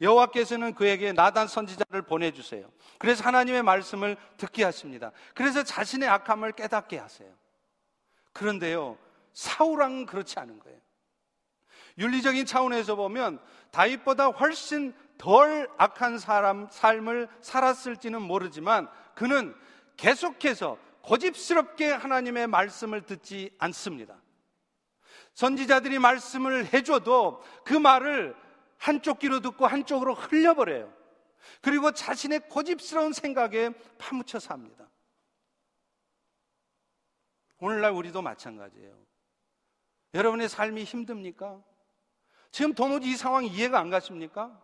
[0.00, 2.70] 여호와께서는 그에게 나단 선지자를 보내주세요.
[2.98, 5.12] 그래서 하나님의 말씀을 듣게 하십니다.
[5.34, 7.32] 그래서 자신의 악함을 깨닫게 하세요.
[8.32, 8.98] 그런데요,
[9.32, 10.78] 사울왕은 그렇지 않은 거예요.
[11.98, 13.40] 윤리적인 차원에서 보면
[13.70, 19.54] 다윗보다 훨씬 덜 악한 사람 삶을 살았을지는 모르지만 그는
[19.96, 24.20] 계속해서 고집스럽게 하나님의 말씀을 듣지 않습니다.
[25.34, 28.34] 선지자들이 말씀을 해줘도 그 말을
[28.78, 30.92] 한쪽 귀로 듣고 한쪽으로 흘려버려요.
[31.60, 34.88] 그리고 자신의 고집스러운 생각에 파묻혀 삽니다.
[37.58, 38.96] 오늘날 우리도 마찬가지예요.
[40.14, 41.62] 여러분의 삶이 힘듭니까?
[42.50, 44.60] 지금 도무지 이 상황이 이해가 안 가십니까?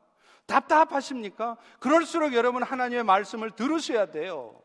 [0.47, 1.57] 답답하십니까?
[1.79, 4.61] 그럴수록 여러분 하나님의 말씀을 들으셔야 돼요.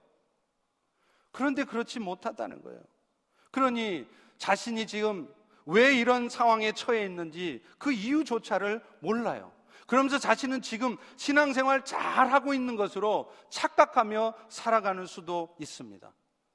[1.31, 2.81] 그런데 그렇지 못하다는 거예요.
[3.51, 5.33] 그러니 자신이 지금
[5.65, 9.51] 왜 이런 상황에 처해 있는지 그 이유조차를 몰라요.
[9.85, 16.11] 그러면서 자신은 지금 신앙생활 잘 하고 있는 것으로 착각하며 살아가는 수도 있습니다.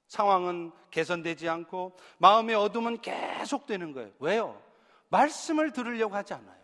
[0.08, 4.10] 상황은 개선되지 않고 마음의 어둠은 계속되는 거예요.
[4.18, 4.62] 왜요?
[5.08, 6.61] 말씀을 들으려고 하지 않아요.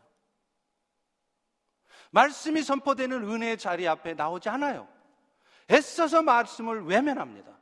[2.10, 4.88] 말씀이 선포되는 은혜의 자리 앞에 나오지 않아요.
[5.70, 7.56] 애써서 말씀을 외면합니다.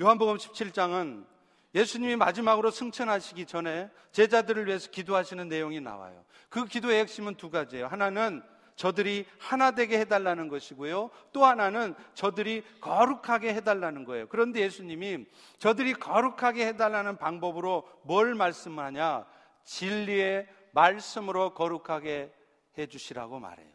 [0.00, 1.26] 요한복음 17장은
[1.74, 6.24] 예수님이 마지막으로 승천하시기 전에 제자들을 위해서 기도하시는 내용이 나와요.
[6.48, 7.86] 그 기도의 핵심은 두 가지예요.
[7.86, 8.42] 하나는
[8.76, 11.10] 저들이 하나 되게 해달라는 것이고요.
[11.32, 14.28] 또 하나는 저들이 거룩하게 해달라는 거예요.
[14.28, 15.26] 그런데 예수님이
[15.58, 19.26] 저들이 거룩하게 해달라는 방법으로 뭘 말씀하냐?
[19.64, 22.32] 진리의 말씀으로 거룩하게
[22.76, 23.72] 해주시라고 말해요.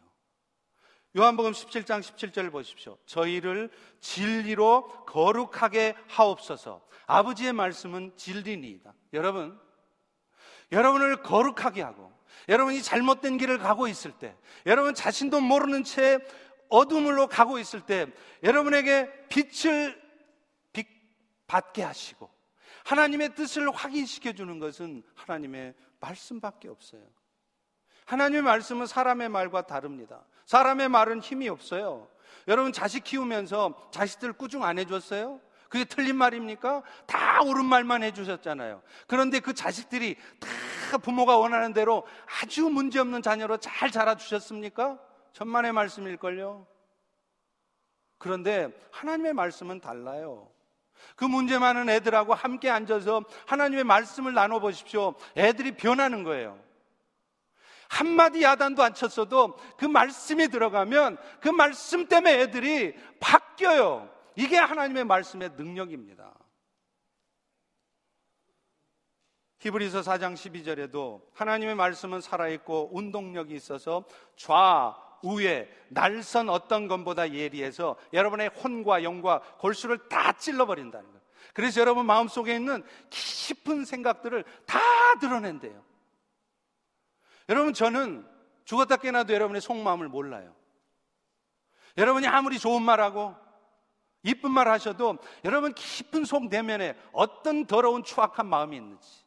[1.18, 2.96] 요한복음 17장 17절 보십시오.
[3.06, 6.86] 저희를 진리로 거룩하게 하옵소서.
[7.06, 8.94] 아버지의 말씀은 진리니이다.
[9.14, 9.58] 여러분,
[10.70, 12.12] 여러분을 거룩하게 하고,
[12.48, 14.36] 여러분이 잘못된 길을 가고 있을 때,
[14.66, 16.18] 여러분 자신도 모르는 채
[16.68, 18.06] 어둠으로 가고 있을 때,
[18.44, 20.00] 여러분에게 빛을
[21.48, 22.30] 받게 하시고,
[22.84, 27.02] 하나님의 뜻을 확인시켜 주는 것은 하나님의 말씀밖에 없어요.
[28.06, 30.24] 하나님의 말씀은 사람의 말과 다릅니다.
[30.46, 32.08] 사람의 말은 힘이 없어요.
[32.48, 35.40] 여러분 자식 키우면서 자식들 꾸중 안 해줬어요?
[35.68, 36.82] 그게 틀린 말입니까?
[37.06, 38.82] 다 옳은 말만 해주셨잖아요.
[39.06, 40.16] 그런데 그 자식들이
[40.90, 42.04] 다 부모가 원하는 대로
[42.42, 44.98] 아주 문제없는 자녀로 잘 자라주셨습니까?
[45.32, 46.66] 천만의 말씀일걸요.
[48.18, 50.50] 그런데 하나님의 말씀은 달라요.
[51.16, 55.14] 그 문제 많은 애들하고 함께 앉아서 하나님의 말씀을 나눠보십시오.
[55.36, 56.58] 애들이 변하는 거예요.
[57.88, 64.08] 한마디 야단도 안 쳤어도 그 말씀이 들어가면 그 말씀 때문에 애들이 바뀌어요.
[64.36, 66.32] 이게 하나님의 말씀의 능력입니다.
[69.58, 74.04] 히브리서 4장 12절에도 하나님의 말씀은 살아있고 운동력이 있어서
[74.36, 81.20] 좌 우에 날선 어떤 것보다 예리해서 여러분의 혼과 영과 골수를 다 찔러버린다는 거예요.
[81.52, 84.80] 그래서 여러분 마음속에 있는 깊은 생각들을 다
[85.20, 85.82] 드러낸대요.
[87.48, 88.26] 여러분 저는
[88.64, 90.54] 죽었다 깨나도 여러분의 속마음을 몰라요.
[91.98, 93.34] 여러분이 아무리 좋은 말하고
[94.22, 99.19] 이쁜 말 하셔도 여러분 깊은 속 내면에 어떤 더러운 추악한 마음이 있는지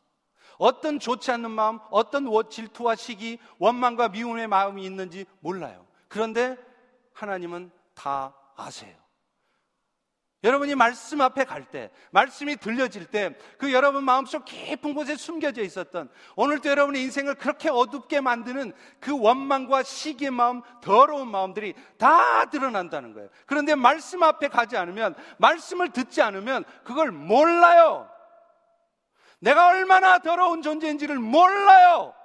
[0.58, 5.86] 어떤 좋지 않는 마음, 어떤 질투와 시기, 원망과 미움의 마음이 있는지 몰라요.
[6.08, 6.58] 그런데
[7.14, 9.04] 하나님은 다 아세요.
[10.44, 16.10] 여러분이 말씀 앞에 갈 때, 말씀이 들려질 때, 그 여러분 마음속 깊은 곳에 숨겨져 있었던,
[16.36, 23.30] 오늘도 여러분의 인생을 그렇게 어둡게 만드는 그 원망과 시기의 마음, 더러운 마음들이 다 드러난다는 거예요.
[23.46, 28.10] 그런데 말씀 앞에 가지 않으면, 말씀을 듣지 않으면, 그걸 몰라요.
[29.44, 32.16] 내가 얼마나 더러운 존재인지를 몰라요.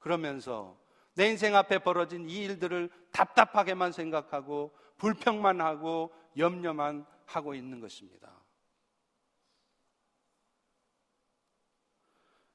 [0.00, 0.76] 그러면서
[1.14, 8.32] 내 인생 앞에 벌어진 이 일들을 답답하게만 생각하고, 불평만 하고, 염려만 하고 있는 것입니다.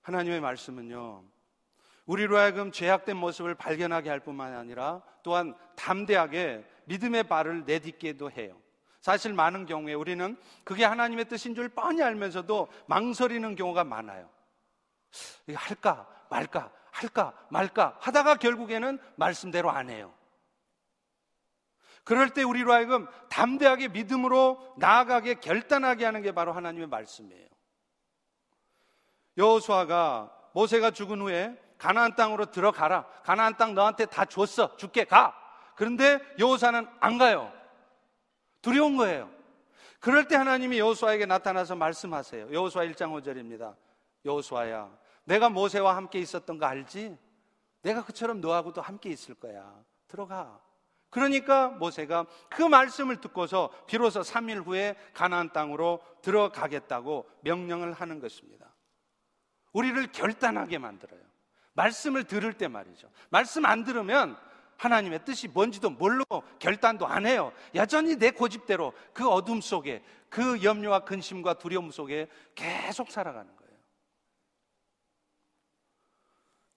[0.02, 1.24] 하나님의 말씀은요,
[2.08, 8.62] 우리로 하여금 죄악된 모습을 발견하게 할 뿐만 아니라 또한 담대하게 믿음의 발을 내딛게도 해요.
[9.08, 14.30] 사실 많은 경우에 우리는 그게 하나님의 뜻인 줄 뻔히 알면서도 망설이는 경우가 많아요.
[15.56, 20.13] 할까 말까 할까 말까 하다가 결국에는 말씀대로 안 해요.
[22.04, 27.48] 그럴 때 우리로 하여금 담대하게 믿음으로 나아가게 결단하게 하는 게 바로 하나님의 말씀이에요.
[29.38, 33.06] 여호수아가 모세가 죽은 후에 가나안 땅으로 들어가라.
[33.24, 34.76] 가나안 땅 너한테 다 줬어.
[34.76, 35.34] 죽게 가.
[35.78, 37.57] 그런데 여호수아는 안 가요.
[38.62, 39.30] 두려운 거예요.
[40.00, 42.52] 그럴 때 하나님이 여호수아에게 나타나서 말씀하세요.
[42.52, 43.76] 여호수아 1장 5절입니다.
[44.26, 44.91] 여호수아야,
[45.24, 47.17] 내가 모세와 함께 있었던 거 알지?
[47.82, 49.74] 내가 그처럼 너하고도 함께 있을 거야.
[50.08, 50.60] 들어가.
[51.10, 58.74] 그러니까 모세가 그 말씀을 듣고서 비로소 3일 후에 가나안 땅으로 들어가겠다고 명령을 하는 것입니다.
[59.72, 61.22] 우리를 결단하게 만들어요.
[61.74, 63.10] 말씀을 들을 때 말이죠.
[63.30, 64.38] 말씀 안 들으면
[64.78, 67.52] 하나님의 뜻이 뭔지도 모르고 결단도 안 해요.
[67.76, 73.68] 여전히 내 고집대로 그 어둠 속에 그 염려와 근심과 두려움 속에 계속 살아가는 거예요.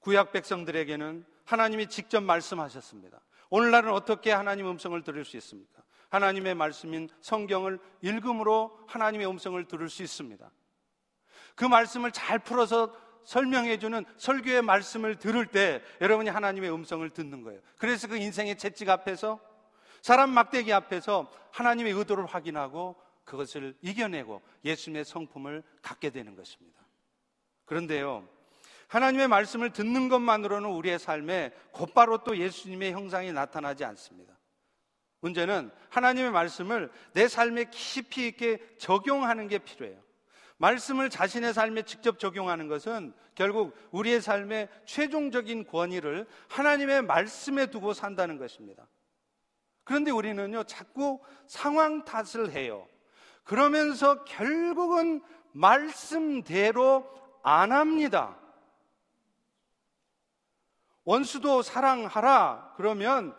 [0.00, 3.20] 구약 백성들에게는 하나님이 직접 말씀하셨습니다.
[3.50, 5.82] 오늘날은 어떻게 하나님 음성을 들을 수 있습니까?
[6.08, 10.50] 하나님의 말씀인 성경을 읽음으로 하나님의 음성을 들을 수 있습니다.
[11.54, 17.60] 그 말씀을 잘 풀어서 설명해주는 설교의 말씀을 들을 때 여러분이 하나님의 음성을 듣는 거예요.
[17.78, 19.40] 그래서 그 인생의 채찍 앞에서
[20.02, 26.80] 사람 막대기 앞에서 하나님의 의도를 확인하고 그것을 이겨내고 예수님의 성품을 갖게 되는 것입니다.
[27.64, 28.28] 그런데요,
[28.88, 34.36] 하나님의 말씀을 듣는 것만으로는 우리의 삶에 곧바로 또 예수님의 형상이 나타나지 않습니다.
[35.20, 40.02] 문제는 하나님의 말씀을 내 삶에 깊이 있게 적용하는 게 필요해요.
[40.60, 48.36] 말씀을 자신의 삶에 직접 적용하는 것은 결국 우리의 삶의 최종적인 권위를 하나님의 말씀에 두고 산다는
[48.36, 48.86] 것입니다.
[49.84, 52.86] 그런데 우리는요, 자꾸 상황 탓을 해요.
[53.42, 57.10] 그러면서 결국은 말씀대로
[57.42, 58.38] 안 합니다.
[61.04, 62.74] 원수도 사랑하라.
[62.76, 63.34] 그러면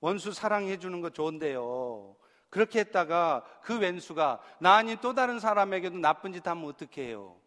[0.00, 2.16] 원수 사랑해 주는 거 좋은데요.
[2.56, 7.38] 그렇게 했다가 그 왼수가 나 아닌 또 다른 사람에게도 나쁜 짓 하면 어떻게 해요?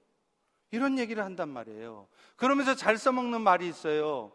[0.69, 2.07] 이런 얘기를 한단 말이에요.
[2.35, 4.31] 그러면서 잘 써먹는 말이 있어요.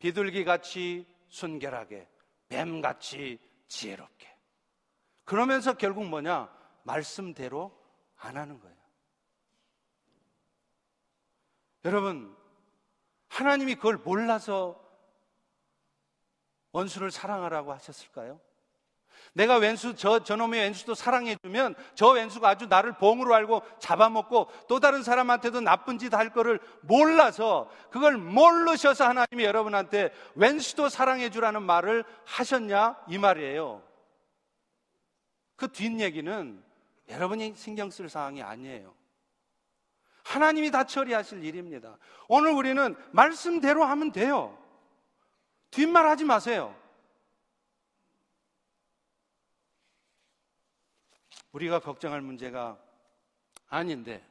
[0.00, 2.08] 비둘기 같이 순결하게,
[2.48, 4.26] 뱀 같이 지혜롭게.
[5.22, 6.52] 그러면서 결국 뭐냐?
[6.82, 7.70] 말씀대로
[8.16, 8.76] 안 하는 거예요.
[11.84, 12.36] 여러분,
[13.28, 14.84] 하나님이 그걸 몰라서
[16.72, 18.40] 원수를 사랑하라고 하셨을까요?
[19.32, 24.80] 내가 왼수, 저, 저놈의 왼수도 사랑해 주면 저 왼수가 아주 나를 봉으로 알고 잡아먹고 또
[24.80, 32.04] 다른 사람한테도 나쁜 짓 할 거를 몰라서 그걸 모르셔서 하나님이 여러분한테 왼수도 사랑해 주라는 말을
[32.24, 32.96] 하셨냐?
[33.08, 33.82] 이 말이에요.
[35.56, 36.62] 그 뒷얘기는
[37.08, 38.94] 여러분이 신경 쓸 사항이 아니에요.
[40.24, 41.98] 하나님이 다 처리하실 일입니다.
[42.28, 44.56] 오늘 우리는 말씀대로 하면 돼요.
[45.70, 46.74] 뒷말 하지 마세요.
[51.52, 52.78] 우리가 걱정할 문제가
[53.68, 54.24] 아닌데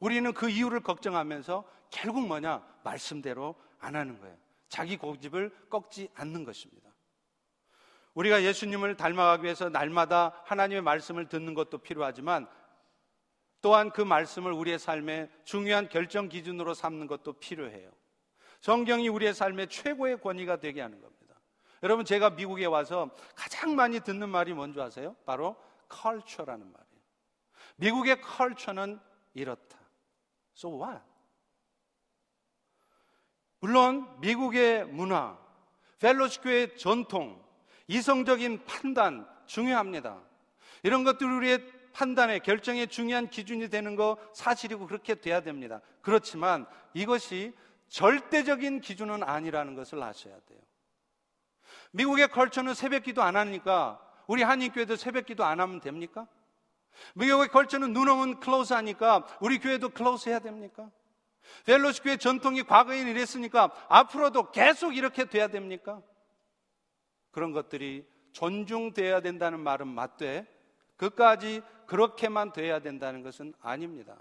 [0.00, 2.62] 우리는 그 이유를 걱정하면서 결국 뭐냐?
[2.84, 4.36] 말씀대로 안 하는 거예요.
[4.68, 6.88] 자기 고집을 꺾지 않는 것입니다.
[8.14, 12.48] 우리가 예수님을 닮아가기 위해서 날마다 하나님의 말씀을 듣는 것도 필요하지만
[13.60, 17.90] 또한 그 말씀을 우리의 삶의 중요한 결정 기준으로 삼는 것도 필요해요.
[18.60, 21.18] 성경이 우리의 삶의 최고의 권위가 되게 하는 겁니다.
[21.82, 25.14] 여러분, 제가 미국에 와서 가장 많이 듣는 말이 뭔지 아세요?
[25.24, 25.56] 바로
[25.90, 27.02] culture라는 말이에요.
[27.76, 29.00] 미국의 culture는
[29.34, 29.78] 이렇다.
[30.56, 31.02] So what?
[33.60, 35.38] 물론 미국의 문화,
[36.00, 37.42] 펠로시교의 전통,
[37.88, 40.20] 이성적인 판단 중요합니다.
[40.82, 45.80] 이런 것들 우리의 판단의 결정의 중요한 기준이 되는 거 사실이고 그렇게 돼야 됩니다.
[46.00, 47.52] 그렇지만 이것이
[47.88, 50.60] 절대적인 기준은 아니라는 것을 아셔야 돼요.
[51.90, 56.28] 미국의 culture는 새벽 기도 안 하니까 우리 한인교회도 새벽 기도 안 하면 됩니까?
[57.14, 60.90] 미국의 culture는 눈 오면 close 하니까 우리 교회도 close 해야 됩니까?
[61.64, 66.02] 휄로쉽 교회 전통이 과거엔 이랬으니까 앞으로도 계속 이렇게 돼야 됩니까?
[67.30, 70.46] 그런 것들이 존중돼야 된다는 말은 맞되
[70.96, 74.16] 그까지 그렇게만 돼야 된다는 것은 아닙니다.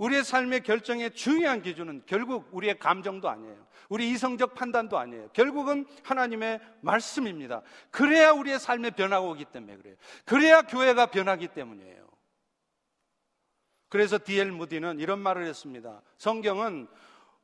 [0.00, 3.66] 우리의 삶의 결정의 중요한 기준은 결국 우리의 감정도 아니에요.
[3.90, 5.28] 우리 이성적 판단도 아니에요.
[5.34, 7.60] 결국은 하나님의 말씀입니다.
[7.90, 9.96] 그래야 우리의 삶에 변화가 오기 때문에 그래요.
[10.24, 12.08] 그래야 교회가 변하기 때문이에요.
[13.90, 16.00] 그래서 디엘 무디는 이런 말을 했습니다.
[16.16, 16.88] 성경은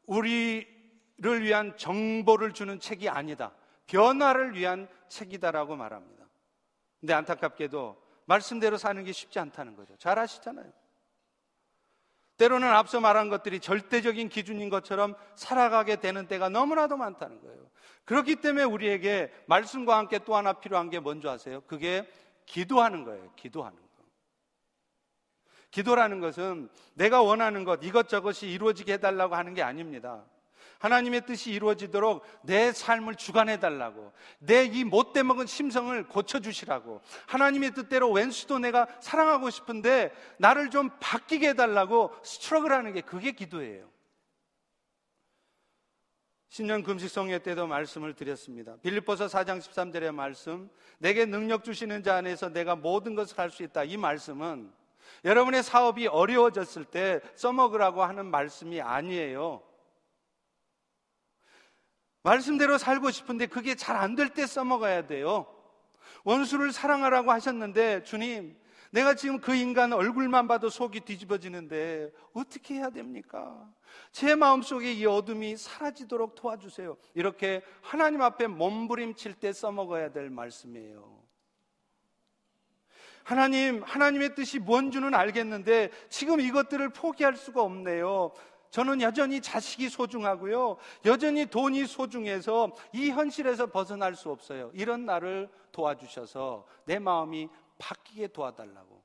[0.07, 3.53] 우리를 위한 정보를 주는 책이 아니다.
[3.87, 6.25] 변화를 위한 책이다라고 말합니다.
[7.01, 9.95] 근데 안타깝게도 말씀대로 사는 게 쉽지 않다는 거죠.
[9.99, 10.73] 잘 아시잖아요.
[12.37, 17.70] 때로는 앞서 말한 것들이 절대적인 기준인 것처럼 살아가게 되는 때가 너무나도 많다는 거예요.
[18.05, 21.62] 그렇기 때문에 우리에게 말씀과 함께 또 하나 필요한 게 뭔지 아세요?
[21.66, 22.09] 그게
[22.45, 23.32] 기도하는 거예요.
[23.37, 23.87] 기도하는 거.
[25.70, 30.24] 기도라는 것은 내가 원하는 것, 이것저것이 이루어지게 해달라고 하는 게 아닙니다.
[30.79, 37.72] 하나님의 뜻이 이루어지도록 내 삶을 주관해 달라고 내 이 못돼 먹은 심성을 고쳐 주시라고 하나님의
[37.72, 43.89] 뜻대로 왼수도 내가 사랑하고 싶은데 나를 좀 바뀌게 해 달라고 스트럭을 하는 게 그게 기도예요.
[46.49, 48.77] 신년 금식 성회 때도 말씀을 드렸습니다.
[48.83, 53.85] 빌립보서 4장 13절의 말씀, 내게 능력 주시는 자 안에서 내가 모든 것을 할 수 있다.
[53.85, 54.72] 이 말씀은
[55.24, 59.62] 여러분의 사업이 어려워졌을 때 써먹으라고 하는 말씀이 아니에요.
[62.27, 65.47] 말씀대로 살고 싶은데 그게 잘 안 될 때 써먹어야 돼요.
[66.24, 68.57] 원수를 사랑하라고 하셨는데 주님,
[68.91, 73.68] 내가 지금 그 인간 얼굴만 봐도 속이 뒤집어지는데 어떻게 해야 됩니까?
[74.11, 76.97] 제 마음속에 이 어둠이 사라지도록 도와주세요.
[77.14, 81.16] 이렇게 하나님 앞에 몸부림칠 때 써먹어야 될 말씀이에요.
[83.22, 88.33] 하나님, 하나님의 뜻이 뭔지는 알겠는데 지금 이것들을 포기할 수가 없네요.
[88.77, 90.77] 저는 여전히 자식이 소중하고요.
[91.07, 94.70] 여전히 돈이 소중해서 이 현실에서 벗어날 수 없어요.
[94.74, 97.49] 이런 나를 도와주셔서 내 마음이
[97.79, 99.03] 바뀌게 도와달라고.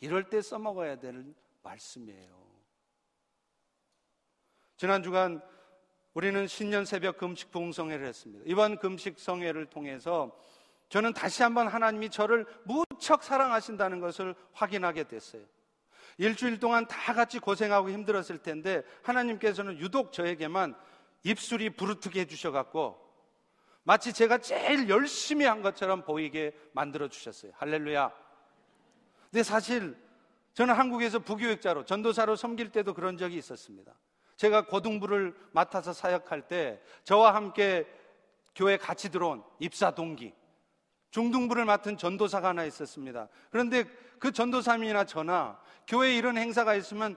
[0.00, 1.24] 이럴 때 써먹어야 될
[1.62, 2.36] 말씀이에요.
[4.76, 5.40] 지난 주간
[6.14, 8.42] 우리는 신년 새벽 금식 봉성회를 했습니다.
[8.48, 10.36] 이번 금식 성회를 통해서
[10.88, 15.44] 저는 다시 한번 하나님이 저를 무척 사랑하신다는 것을 확인하게 됐어요.
[16.18, 20.74] 일주일 동안 다 같이 고생하고 힘들었을 텐데 하나님께서는 유독 저에게만
[21.24, 23.00] 입술이 부르트게 해주셔갖고
[23.84, 27.52] 마치 제가 제일 열심히 한 것처럼 보이게 만들어 주셨어요.
[27.56, 28.12] 할렐루야.
[29.30, 29.96] 근데 사실
[30.54, 33.92] 저는 한국에서 부교육자로 전도사로 섬길 때도 그런 적이 있었습니다.
[34.36, 37.86] 제가 고등부를 맡아서 사역할 때 저와 함께
[38.54, 40.34] 교회 같이 들어온 입사 동기
[41.10, 43.28] 중등부를 맡은 전도사가 하나 있었습니다.
[43.50, 43.84] 그런데
[44.18, 47.16] 그 전도사님이나 저나 교회에 이런 행사가 있으면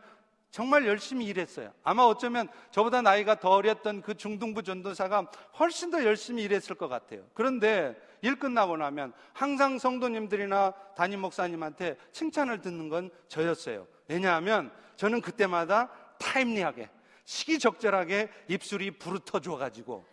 [0.52, 1.74] 정말 열심히 일했어요.
[1.84, 7.26] 아마 어쩌면 저보다 나이가 더 어렸던 그 중등부 전도사가 훨씬 더 열심히 일했을 것 같아요.
[7.34, 13.86] 그런데 일 끝나고 나면 항상 성도님들이나 담임 목사님한테 칭찬을 듣는 건 저였어요.
[14.08, 15.90] 왜냐하면 저는 그때마다
[16.20, 16.90] 타임리하게
[17.26, 20.06] 시기적절하게 입술이 부르터 줘가지고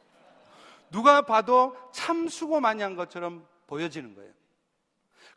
[0.91, 4.33] 누가 봐도 참 수고 많이 한 것처럼 보여지는 거예요.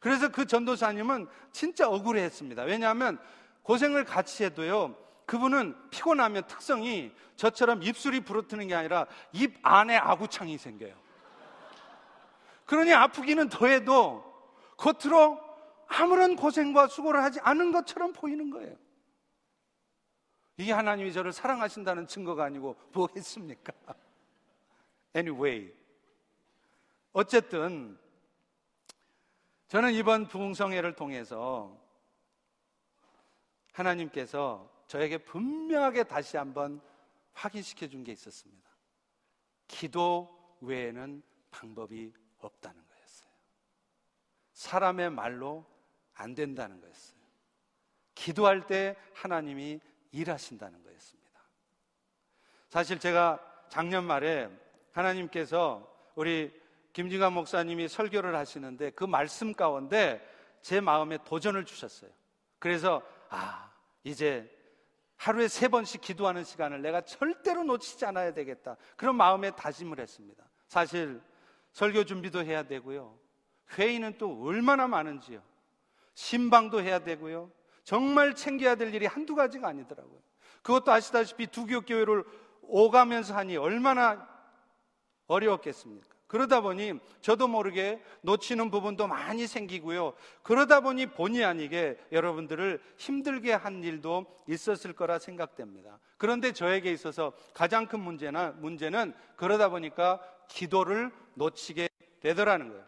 [0.06, 2.62] 그래서 그 전도사님은 진짜 억울해 했습니다.
[2.62, 3.18] 왜냐하면
[3.64, 4.96] 고생을 같이 해도요,
[5.26, 10.94] 그분은 피곤하면 특성이 저처럼 입술이 부르트는 게 아니라 입 안에 아구창이 생겨요.
[12.68, 14.24] 그러니 아프기는 더해도
[14.78, 15.40] 겉으로
[15.88, 18.76] 아무런 고생과 수고를 하지 않은 것처럼 보이는 거예요.
[20.58, 23.74] 이게 하나님이 저를 사랑하신다는 증거가 아니고 뭐겠습니까?
[25.18, 25.74] Anyway.
[27.12, 27.98] 어쨌든
[29.68, 31.76] 저는 이번 부흥성회를 통해서
[33.74, 36.82] 하나님께서 저에게 분명하게 다시 한번
[37.34, 38.70] 확인시켜 준 게 있었습니다.
[39.68, 43.30] 기도 외에는 방법이 없다는 거였어요.
[44.54, 45.66] 사람의 말로
[46.14, 47.20] 안 된다는 거였어요.
[48.14, 51.42] 기도할 때 하나님이 일하신다는 거였습니다.
[52.70, 54.50] 사실 제가 작년 말에
[54.92, 56.54] 하나님께서 우리
[56.96, 60.26] 김진관 목사님이 설교를 하시는데 그 말씀 가운데
[60.62, 62.10] 제 마음에 도전을 주셨어요.
[62.58, 63.70] 그래서 아,
[64.06, 64.50] 이제
[65.18, 68.78] 하루에 세 번씩 기도하는 시간을 내가 절대로 놓치지 않아야 되겠다.
[68.96, 70.46] 그런 마음에 다짐을 했습니다.
[70.70, 71.22] 사실
[71.74, 73.20] 설교 준비도 해야 되고요.
[73.78, 75.44] 회의는 또 얼마나 많은지요.
[76.14, 77.52] 신방도 해야 되고요.
[77.84, 80.22] 정말 챙겨야 될 일이 한두 가지가 아니더라고요.
[80.62, 82.24] 그것도 아시다시피 두교교회를
[82.62, 84.26] 오가면서 하니 얼마나
[85.28, 86.15] 어려웠겠습니까?
[86.36, 90.16] 그러다 보니 저도 모르게 놓치는 부분도 많이 생기고요.
[90.44, 95.98] 그러다 보니 본의 아니게 여러분들을 힘들게 한 일도 있었을 거라 생각됩니다.
[96.18, 100.20] 그런데 저에게 있어서 가장 큰 문제는, 그러다 보니까
[100.50, 101.88] 기도를 놓치게
[102.20, 102.84] 되더라는 거예요.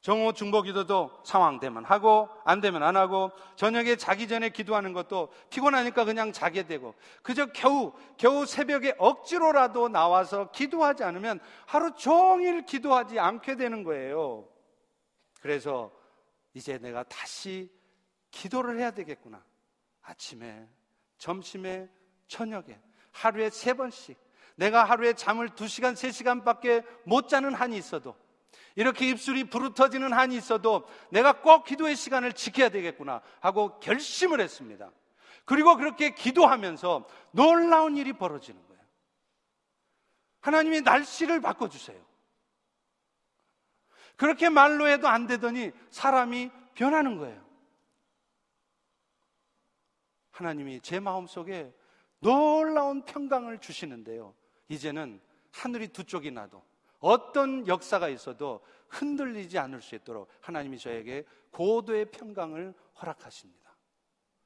[0.00, 5.32] 정오 중보 기도도 상황 되면 하고 안 되면 안 하고 저녁에 자기 전에 기도하는 것도
[5.50, 13.18] 피곤하니까 그냥 자게 되고 그저 겨우 겨우 새벽에 억지로라도 나와서 기도하지 않으면 하루 종일 기도하지
[13.18, 14.48] 않게 되는 거예요.
[15.40, 15.90] 그래서
[16.54, 17.70] 이제 내가 다시
[18.30, 19.44] 기도를 해야 되겠구나.
[20.02, 20.68] 아침에,
[21.18, 21.88] 점심에,
[22.28, 22.78] 저녁에
[23.10, 24.16] 하루에 세 번씩
[24.54, 28.16] 내가 하루에 잠을 두 시간, 세 시간밖에 못 자는 한이 있어도
[28.78, 34.92] 이렇게 입술이 부르터지는 한이 있어도 내가 꼭 기도의 시간을 지켜야 되겠구나 하고 결심을 했습니다.
[35.44, 38.82] 그리고 그렇게 기도하면서 놀라운 일이 벌어지는 거예요.
[40.42, 42.00] 하나님이 날씨를 바꿔주세요.
[44.14, 47.44] 그렇게 말로 해도 안 되더니 사람이 변하는 거예요.
[50.30, 51.74] 하나님이 제 마음 속에
[52.20, 54.36] 놀라운 평강을 주시는데요.
[54.68, 55.20] 이제는
[55.50, 56.62] 하늘이 두 쪽이 나도
[56.98, 63.76] 어떤 역사가 있어도 흔들리지 않을 수 있도록 하나님이 저에게 고도의 평강을 허락하십니다.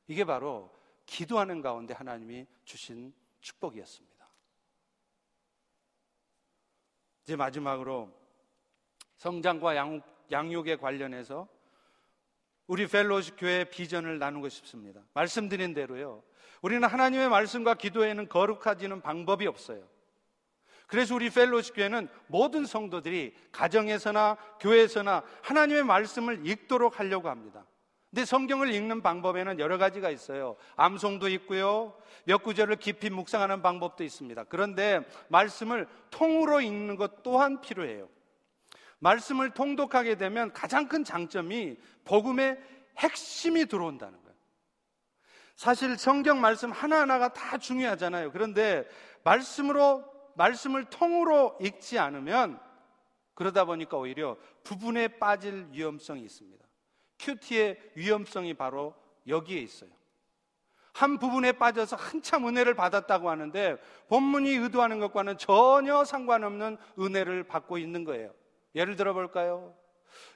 [0.07, 0.71] 이게 바로
[1.07, 4.13] 기도하는 가운데 하나님이 주신 축복이었습니다.
[7.23, 8.13] 이제 마지막으로
[9.17, 11.49] 성장과 양, 양육에 관련해서
[12.67, 15.03] 우리 펠로십 교회 비전을 나누고 싶습니다.
[15.15, 16.23] 말씀드린 대로요.
[16.63, 19.89] 우리는 하나님의 말씀과 기도에는 거룩하지는 방법이 없어요.
[20.93, 27.65] 그래서 우리 펠로십 교회는 모든 성도들이 가정에서나 교회에서나 하나님의 말씀을 읽도록 하려고 합니다.
[28.11, 30.57] 근데 성경을 읽는 방법에는 여러 가지가 있어요.
[30.77, 31.97] 암송도 있고요.
[32.25, 34.45] 몇 구절을 깊이 묵상하는 방법도 있습니다.
[34.51, 38.11] 그런데 말씀을 통으로 읽는 것 또한 필요해요.
[38.99, 42.59] 말씀을 통독하게 되면 가장 큰 장점이 복음의
[42.99, 44.37] 핵심이 들어온다는 거예요.
[45.57, 48.31] 사실 성경 말씀 하나하나가 다 중요하잖아요.
[48.31, 48.87] 그런데
[49.25, 52.61] 말씀으로 말씀을 통으로 읽지 않으면
[53.35, 56.65] 그러다 보니까 오히려 부분에 빠질 위험성이 있습니다.
[57.19, 58.95] 큐티의 위험성이 바로
[59.27, 59.91] 여기에 있어요.
[60.93, 63.79] 한 부분에 빠져서 한참 은혜를 받았다고 하는데
[64.09, 68.35] 본문이 의도하는 것과는 전혀 상관없는 은혜를 받고 있는 거예요.
[68.75, 69.75] 예를 들어 볼까요?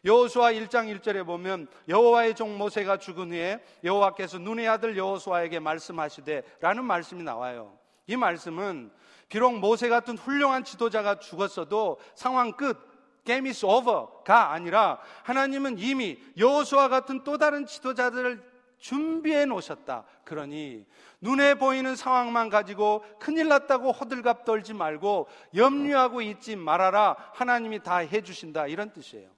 [0.05, 7.23] 여호수아 1장 1절에 보면 여호와의 종 모세가 죽은 후에 여호와께서 눈의 아들 여호수아에게 말씀하시되라는 말씀이
[7.23, 7.79] 나와요.
[8.07, 8.91] 이 말씀은
[9.29, 12.79] 비록 모세 같은 훌륭한 지도자가 죽었어도 상황 끝
[13.25, 20.05] 게임 is over가 아니라 하나님은 이미 여호수아 같은 또 다른 지도자들을 준비해 놓으셨다.
[20.25, 20.87] 그러니
[21.21, 27.17] 눈에 보이는 상황만 가지고 큰일 났다고 호들갑 떨지 말고 염려하고 있지 말아라.
[27.33, 28.69] 하나님이 다 해 주신다.
[28.69, 29.29] 이런 뜻이에요.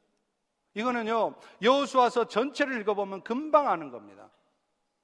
[0.75, 1.37] 이거는요.
[1.63, 4.29] 여호수아서 전체를 읽어 보면 금방 아는 겁니다.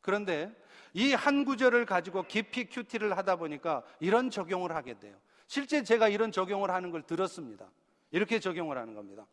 [0.03, 0.55] 그런데
[0.95, 5.17] 이 한 구절을 가지고 깊이 큐티를 하다 보니까 이런 적용을 하게 돼요.
[5.47, 7.67] 실제 제가 이런 적용을 하는 걸 들었습니다.
[8.13, 9.27] 이렇게 적용을 하는 겁니다.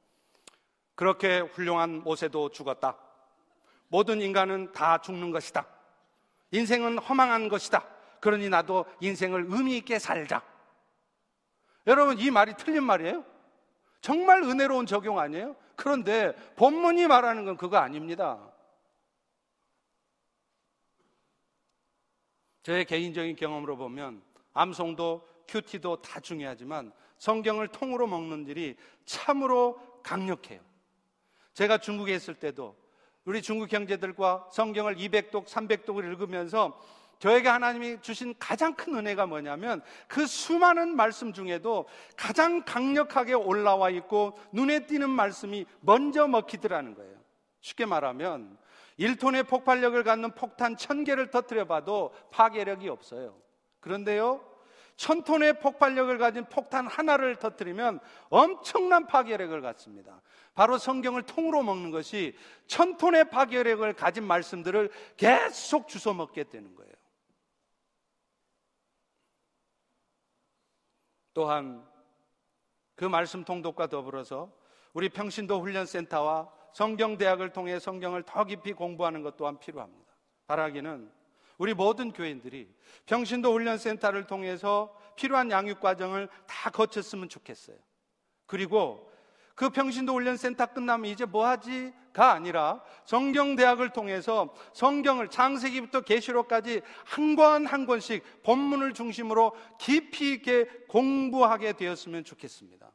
[0.95, 2.97] 그렇게 훌륭한 모세도 죽었다.
[3.87, 5.65] 모든 인간은 다 죽는 것이다.
[6.51, 7.85] 인생은 허망한 것이다.
[8.19, 10.41] 그러니 나도 인생을 의미 있게 살자.
[11.87, 13.23] 여러분, 이 말이 틀린 말이에요?
[14.01, 15.55] 정말 은혜로운 적용 아니에요?
[15.75, 18.50] 그런데 본문이 말하는 건 그거 아닙니다.
[22.63, 24.21] 저의 개인적인 경험으로 보면
[24.53, 30.59] 암송도 큐티도 다 중요하지만 성경을 통으로 먹는 일이 참으로 강력해요.
[31.53, 32.75] 제가 중국에 있을 때도
[33.25, 36.79] 우리 중국 형제들과 성경을 200독, 300독을 읽으면서
[37.19, 41.85] 저에게 하나님이 주신 가장 큰 은혜가 뭐냐면 그 수많은 말씀 중에도
[42.15, 47.15] 가장 강력하게 올라와 있고 눈에 띄는 말씀이 먼저 먹히더라는 거예요.
[47.59, 48.57] 쉽게 말하면
[48.99, 53.35] 1톤의 폭발력을 갖는 폭탄 1000개를 터뜨려 봐도 파괴력이 없어요.
[53.79, 54.45] 그런데요,
[54.97, 60.21] 1000톤의 폭발력을 가진 폭탄 하나를 터뜨리면 엄청난 파괴력을 갖습니다.
[60.53, 62.35] 바로 성경을 통으로 먹는 것이
[62.67, 66.91] 1000톤의 파괴력을 가진 말씀들을 계속 주워 먹게 되는 거예요.
[71.33, 71.87] 또한
[72.95, 74.51] 그 말씀 통독과 더불어서
[74.93, 80.11] 우리 평신도 훈련센터와 성경대학을 통해 성경을 더 깊이 공부하는 것 또한 필요합니다.
[80.47, 81.11] 바라기는
[81.57, 82.73] 우리 모든 교인들이
[83.05, 87.77] 평신도 훈련센터를 통해서 필요한 양육 과정을 다 거쳤으면 좋겠어요.
[88.47, 89.11] 그리고
[89.55, 97.35] 그 평신도 훈련센터 끝나면 이제 뭐 하지 가 아니라 성경대학을 통해서 성경을 창세기부터 계시록까지 한
[97.35, 102.91] 권 한 권씩 본문을 중심으로 깊이 있게 공부하게 되었으면 좋겠습니다.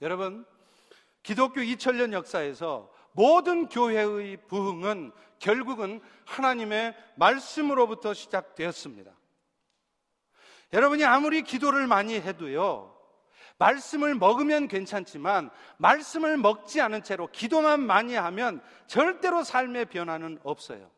[0.00, 0.44] 여러분,
[1.22, 9.12] 기독교 2000년 역사에서 모든 교회의 부흥은 결국은 하나님의 말씀으로부터 시작되었습니다.
[10.72, 12.96] 여러분이 아무리 기도를 많이 해도요,
[13.58, 20.90] 말씀을 먹으면 괜찮지만, 말씀을 먹지 않은 채로 기도만 많이 하면 절대로 삶의 변화는 없어요.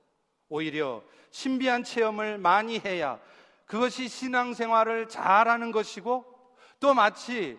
[0.48, 3.18] 오히려 신비한 체험을 많이 해야
[3.66, 6.24] 그것이 신앙생활을 잘하는 것이고,
[6.78, 7.58] 또 마치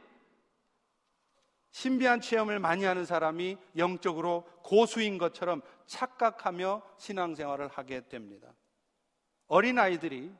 [1.75, 8.53] 신비한 체험을 많이 하는 사람이 영적으로 고수인 것처럼 착각하며 신앙생활을 하게 됩니다.
[9.47, 10.31] 어린 아이들이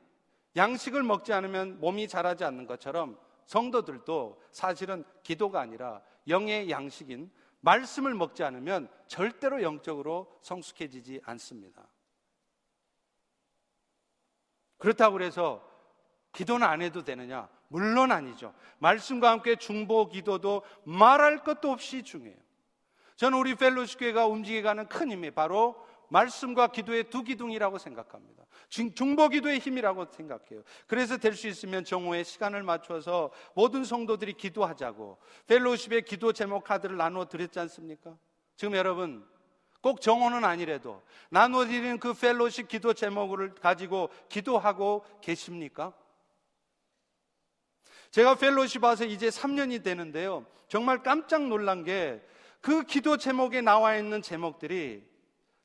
[0.56, 7.30] 양식을 먹지 않으면 몸이 자라지 않는 것처럼 성도들도 사실은 기도가 아니라 영의 양식인
[7.60, 11.86] 말씀을 먹지 않으면 절대로 영적으로 성숙해지지 않습니다.
[14.78, 15.62] 그렇다고 해서
[16.32, 17.46] 기도는 안 해도 되느냐?
[17.68, 18.54] 물론 아니죠.
[18.78, 22.36] 말씀과 함께 중보 기도도 말할 것도 없이 중요해요.
[23.16, 25.74] 저는 우리 펠로시 교회가 움직여가는 큰 힘이 바로
[26.08, 28.44] 말씀과 기도의 두 기둥이라고 생각합니다.
[28.68, 30.62] 중보 기도의 힘이라고 생각해요.
[30.86, 37.26] 그래서 될 수 있으면 정오에 시간을 맞춰서 모든 성도들이 기도하자고 펠로십의 기도 제목 카드를 나누어
[37.26, 38.16] 드렸지 않습니까?
[38.54, 39.26] 지금 여러분
[39.80, 45.92] 꼭 정오는 아니래도 나누어 드리는 그 펠로십 기도 제목을 가지고 기도하고 계십니까?
[48.10, 50.46] 제가 펠로십 와서 이제 3년이 되는데요.
[50.68, 52.20] 정말 깜짝 놀란 게
[52.66, 55.08] 그 기도 제목에 나와 있는 제목들이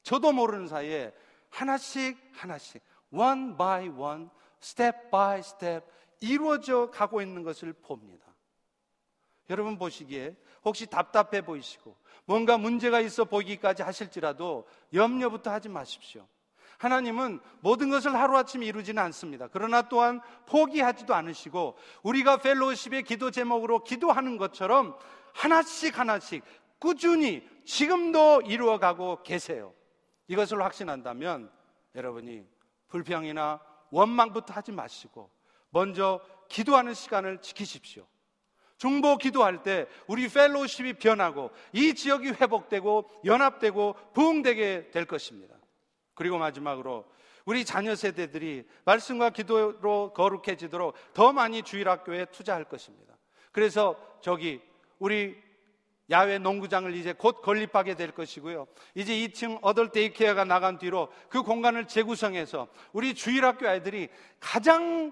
[0.03, 1.11] 저도 모르는 사이에
[1.49, 2.79] 하나씩 하나씩
[3.11, 4.29] one by one,
[4.61, 5.83] step by step
[6.19, 8.23] 이루어져 가고 있는 것을 봅니다.
[9.49, 16.27] 여러분 보시기에 혹시 답답해 보이시고 뭔가 문제가 있어 보이기까지 하실지라도 염려부터 하지 마십시오.
[16.82, 19.47] 하나님은 모든 것을 하루아침에 이루지는 않습니다.
[19.47, 24.97] 그러나 또한 포기하지도 않으시고 우리가 펠로우십의 기도 제목으로 기도하는 것처럼
[25.34, 26.43] 하나씩 하나씩
[26.79, 29.75] 꾸준히 지금도 이루어가고 계세요.
[30.27, 31.51] 이것을 확신한다면
[31.93, 32.47] 여러분이
[32.88, 33.61] 불평이나
[33.91, 35.29] 원망부터 하지 마시고
[35.69, 36.19] 먼저
[36.49, 38.07] 기도하는 시간을 지키십시오.
[38.77, 45.61] 중보 기도할 때 우리 펠로우십이 변하고 이 지역이 회복되고 연합되고 부흥되게 될 것입니다.
[46.14, 47.05] 그리고 마지막으로
[47.45, 53.16] 우리 자녀 세대들이 말씀과 기도로 거룩해지도록 더 많이 주일학교에 투자할 것입니다.
[53.51, 54.62] 그래서 저기
[54.99, 55.36] 우리
[56.09, 58.68] 야외 농구장을 이제 곧 건립하게 될 것이고요.
[58.95, 64.09] 이제 2층 adult daycare가 나간 뒤로 그 공간을 재구성해서 우리 주일학교 아이들이
[64.39, 65.12] 가장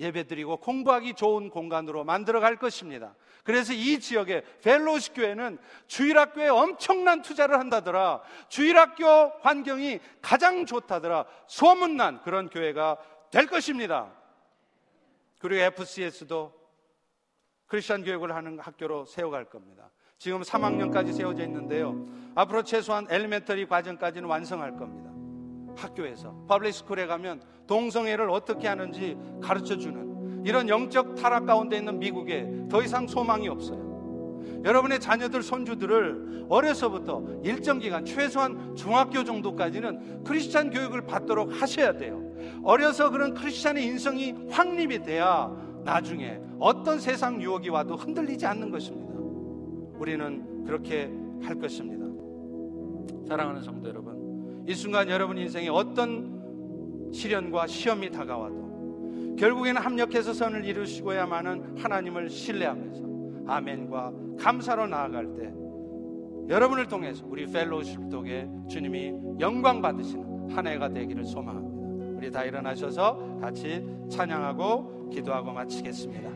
[0.00, 3.14] 예배드리고 공부하기 좋은 공간으로 만들어 갈 것입니다.
[3.42, 8.22] 그래서 이 지역에 휄로쉽 교회는 주일학교에 엄청난 투자를 한다더라.
[8.48, 9.04] 주일학교
[9.40, 11.26] 환경이 가장 좋다더라.
[11.48, 12.98] 소문난 그런 교회가
[13.30, 14.12] 될 것입니다.
[15.38, 16.52] 그리고 FCS도
[17.66, 19.90] 크리스천 교육을 하는 학교로 세워갈 겁니다.
[20.18, 22.06] 지금 3학년까지 세워져 있는데요.
[22.36, 25.10] 앞으로 최소한 elementary 과정까지는 완성할 겁니다.
[25.76, 30.01] 학교에서 public school에 가면 동성애를 어떻게 하는지 가르쳐 주는
[30.44, 33.92] 이런 영적 타락 가운데 있는 미국에 더 이상 소망이 없어요.
[34.64, 42.22] 여러분의 자녀들, 손주들을 어려서부터 일정 기간, 최소한 중학교 정도까지는 크리스찬 교육을 받도록 하셔야 돼요.
[42.62, 45.50] 어려서 그런 크리스찬의 인성이 확립이 돼야
[45.84, 49.12] 나중에 어떤 세상 유혹이 와도 흔들리지 않는 것입니다.
[49.98, 51.10] 우리는 그렇게
[51.42, 52.06] 할 것입니다.
[53.26, 58.71] 사랑하는 성도 여러분, 이 순간 여러분 인생에 어떤 시련과 시험이 다가와도
[59.38, 63.02] 결국에는 합력해서 선을 이루시고야만은 하나님을 신뢰하면서
[63.46, 65.52] 아멘과 감사로 나아갈 때
[66.48, 72.16] 여러분을 통해서 우리 펠로우십 덕에 주님이 영광 받으시는 한 해가 되기를 소망합니다.
[72.18, 76.30] 우리 다 일어나셔서 같이 찬양하고 기도하고 마치겠습니다.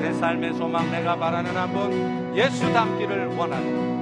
[0.00, 4.01] 내 삶의 소망 내가 바라는 한 분 예수 닮기를 원하는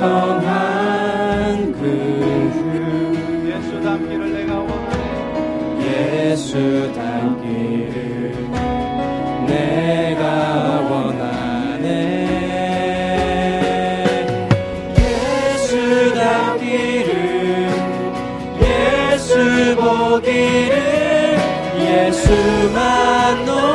[0.00, 1.82] 풍성한 그
[3.46, 5.82] 예수 닮기를 내가 원하네.
[5.84, 8.48] 예수 닮기를
[9.46, 11.84] 내가 원하네.
[14.96, 17.68] 예수 닮기를
[18.62, 21.36] 예수 보기를
[21.78, 23.69] 예수 예수만 높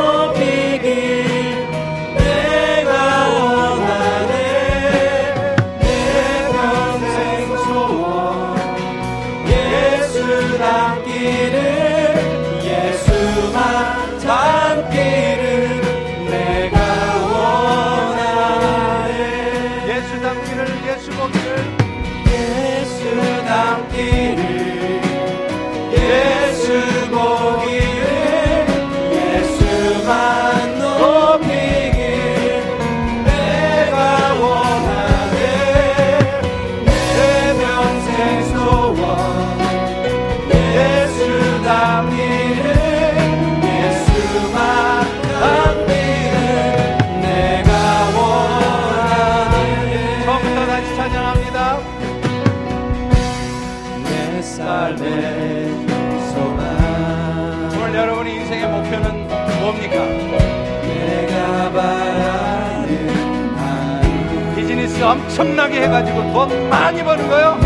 [65.36, 67.59] 엄청나게 해가지고 돈 많이 버는 거요?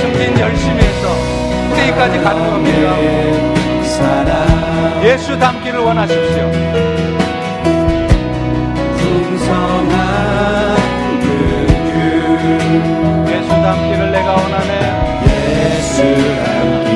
[0.00, 1.08] 승진 열심히 해서
[1.70, 2.96] 후대까지 가는 겁니다.
[5.02, 6.52] 예수 닮기를 원하십시오.
[13.28, 14.72] 예수 닮기를 내가 원하네.
[15.66, 16.02] 예수
[16.44, 16.93] 닮기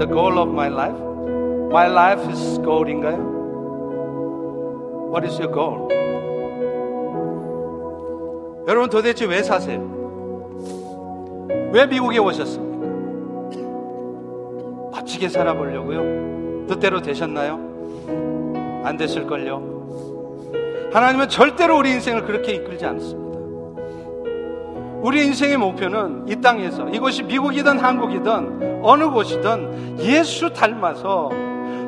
[0.00, 0.98] The goal of my life?
[1.70, 3.20] My life is goal인가요?
[5.12, 5.88] What is your goal?
[8.66, 9.82] 여러분 도대체 왜 사세요?
[11.70, 12.86] 왜 미국에 오셨습니까?
[14.92, 16.66] 멋지게 살아보려고요?
[16.66, 17.60] 뜻대로 되셨나요?
[18.82, 20.88] 안 됐을걸요?
[20.94, 23.29] 하나님은 절대로 우리 인생을 그렇게 이끌지 않습니다.
[25.02, 31.30] 우리 인생의 목표는 이 땅에서 이곳이 미국이든 한국이든 어느 곳이든 예수 닮아서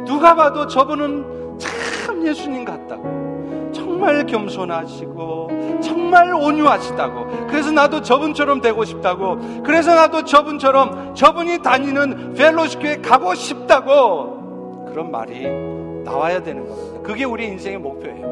[0.06, 9.62] 누가 봐도 저분은 참 예수님 같다고 정말 겸손하시고 정말 온유하시다고 그래서 나도 저분처럼 되고 싶다고
[9.62, 15.48] 그래서 나도 저분처럼 저분이 다니는 펠로시 교회 가고 싶다고 그런 말이
[16.04, 17.02] 나와야 되는 겁니다.
[17.02, 18.31] 그게 우리 인생의 목표예요.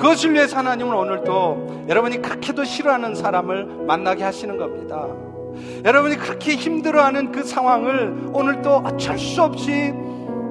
[0.00, 5.06] 그것을 위해서 하나님은 오늘도 여러분이 그렇게도 싫어하는 사람을 만나게 하시는 겁니다.
[5.84, 9.92] 여러분이 그렇게 힘들어하는 그 상황을 오늘 또 어쩔 수 없이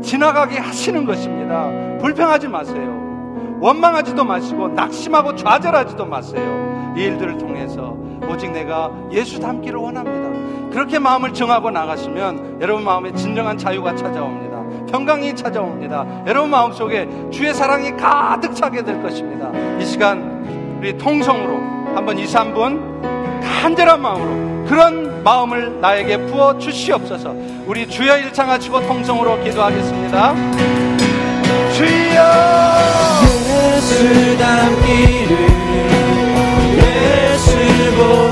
[0.04, 1.68] 지나가게 하시는 것입니다.
[2.00, 3.58] 불평하지 마세요.
[3.60, 6.94] 원망하지도 마시고 낙심하고 좌절하지도 마세요.
[6.96, 7.98] 이 일들을 통해서
[8.30, 10.70] 오직 내가 예수 닮기를 원합니다.
[10.72, 14.49] 그렇게 마음을 정하고 나가시면 여러분 마음에 진정한 자유가 찾아옵니다.
[14.90, 16.24] 평강이 찾아옵니다.
[16.28, 19.52] 여러분 마음속에 주의 사랑이 가득 차게 될 것입니다.
[19.80, 21.58] 이 시간 우리 통성으로
[21.96, 27.36] 한번 2, 3분 간절한 마음으로 그런 마음을 나에게 부어 주시옵소서.
[27.66, 30.36] 우리 주여 일창아 치고 통성으로 기도하겠습니다.
[31.74, 32.24] 주여
[33.24, 35.38] 예수 담기를
[36.78, 37.58] 예수
[37.96, 38.29] 보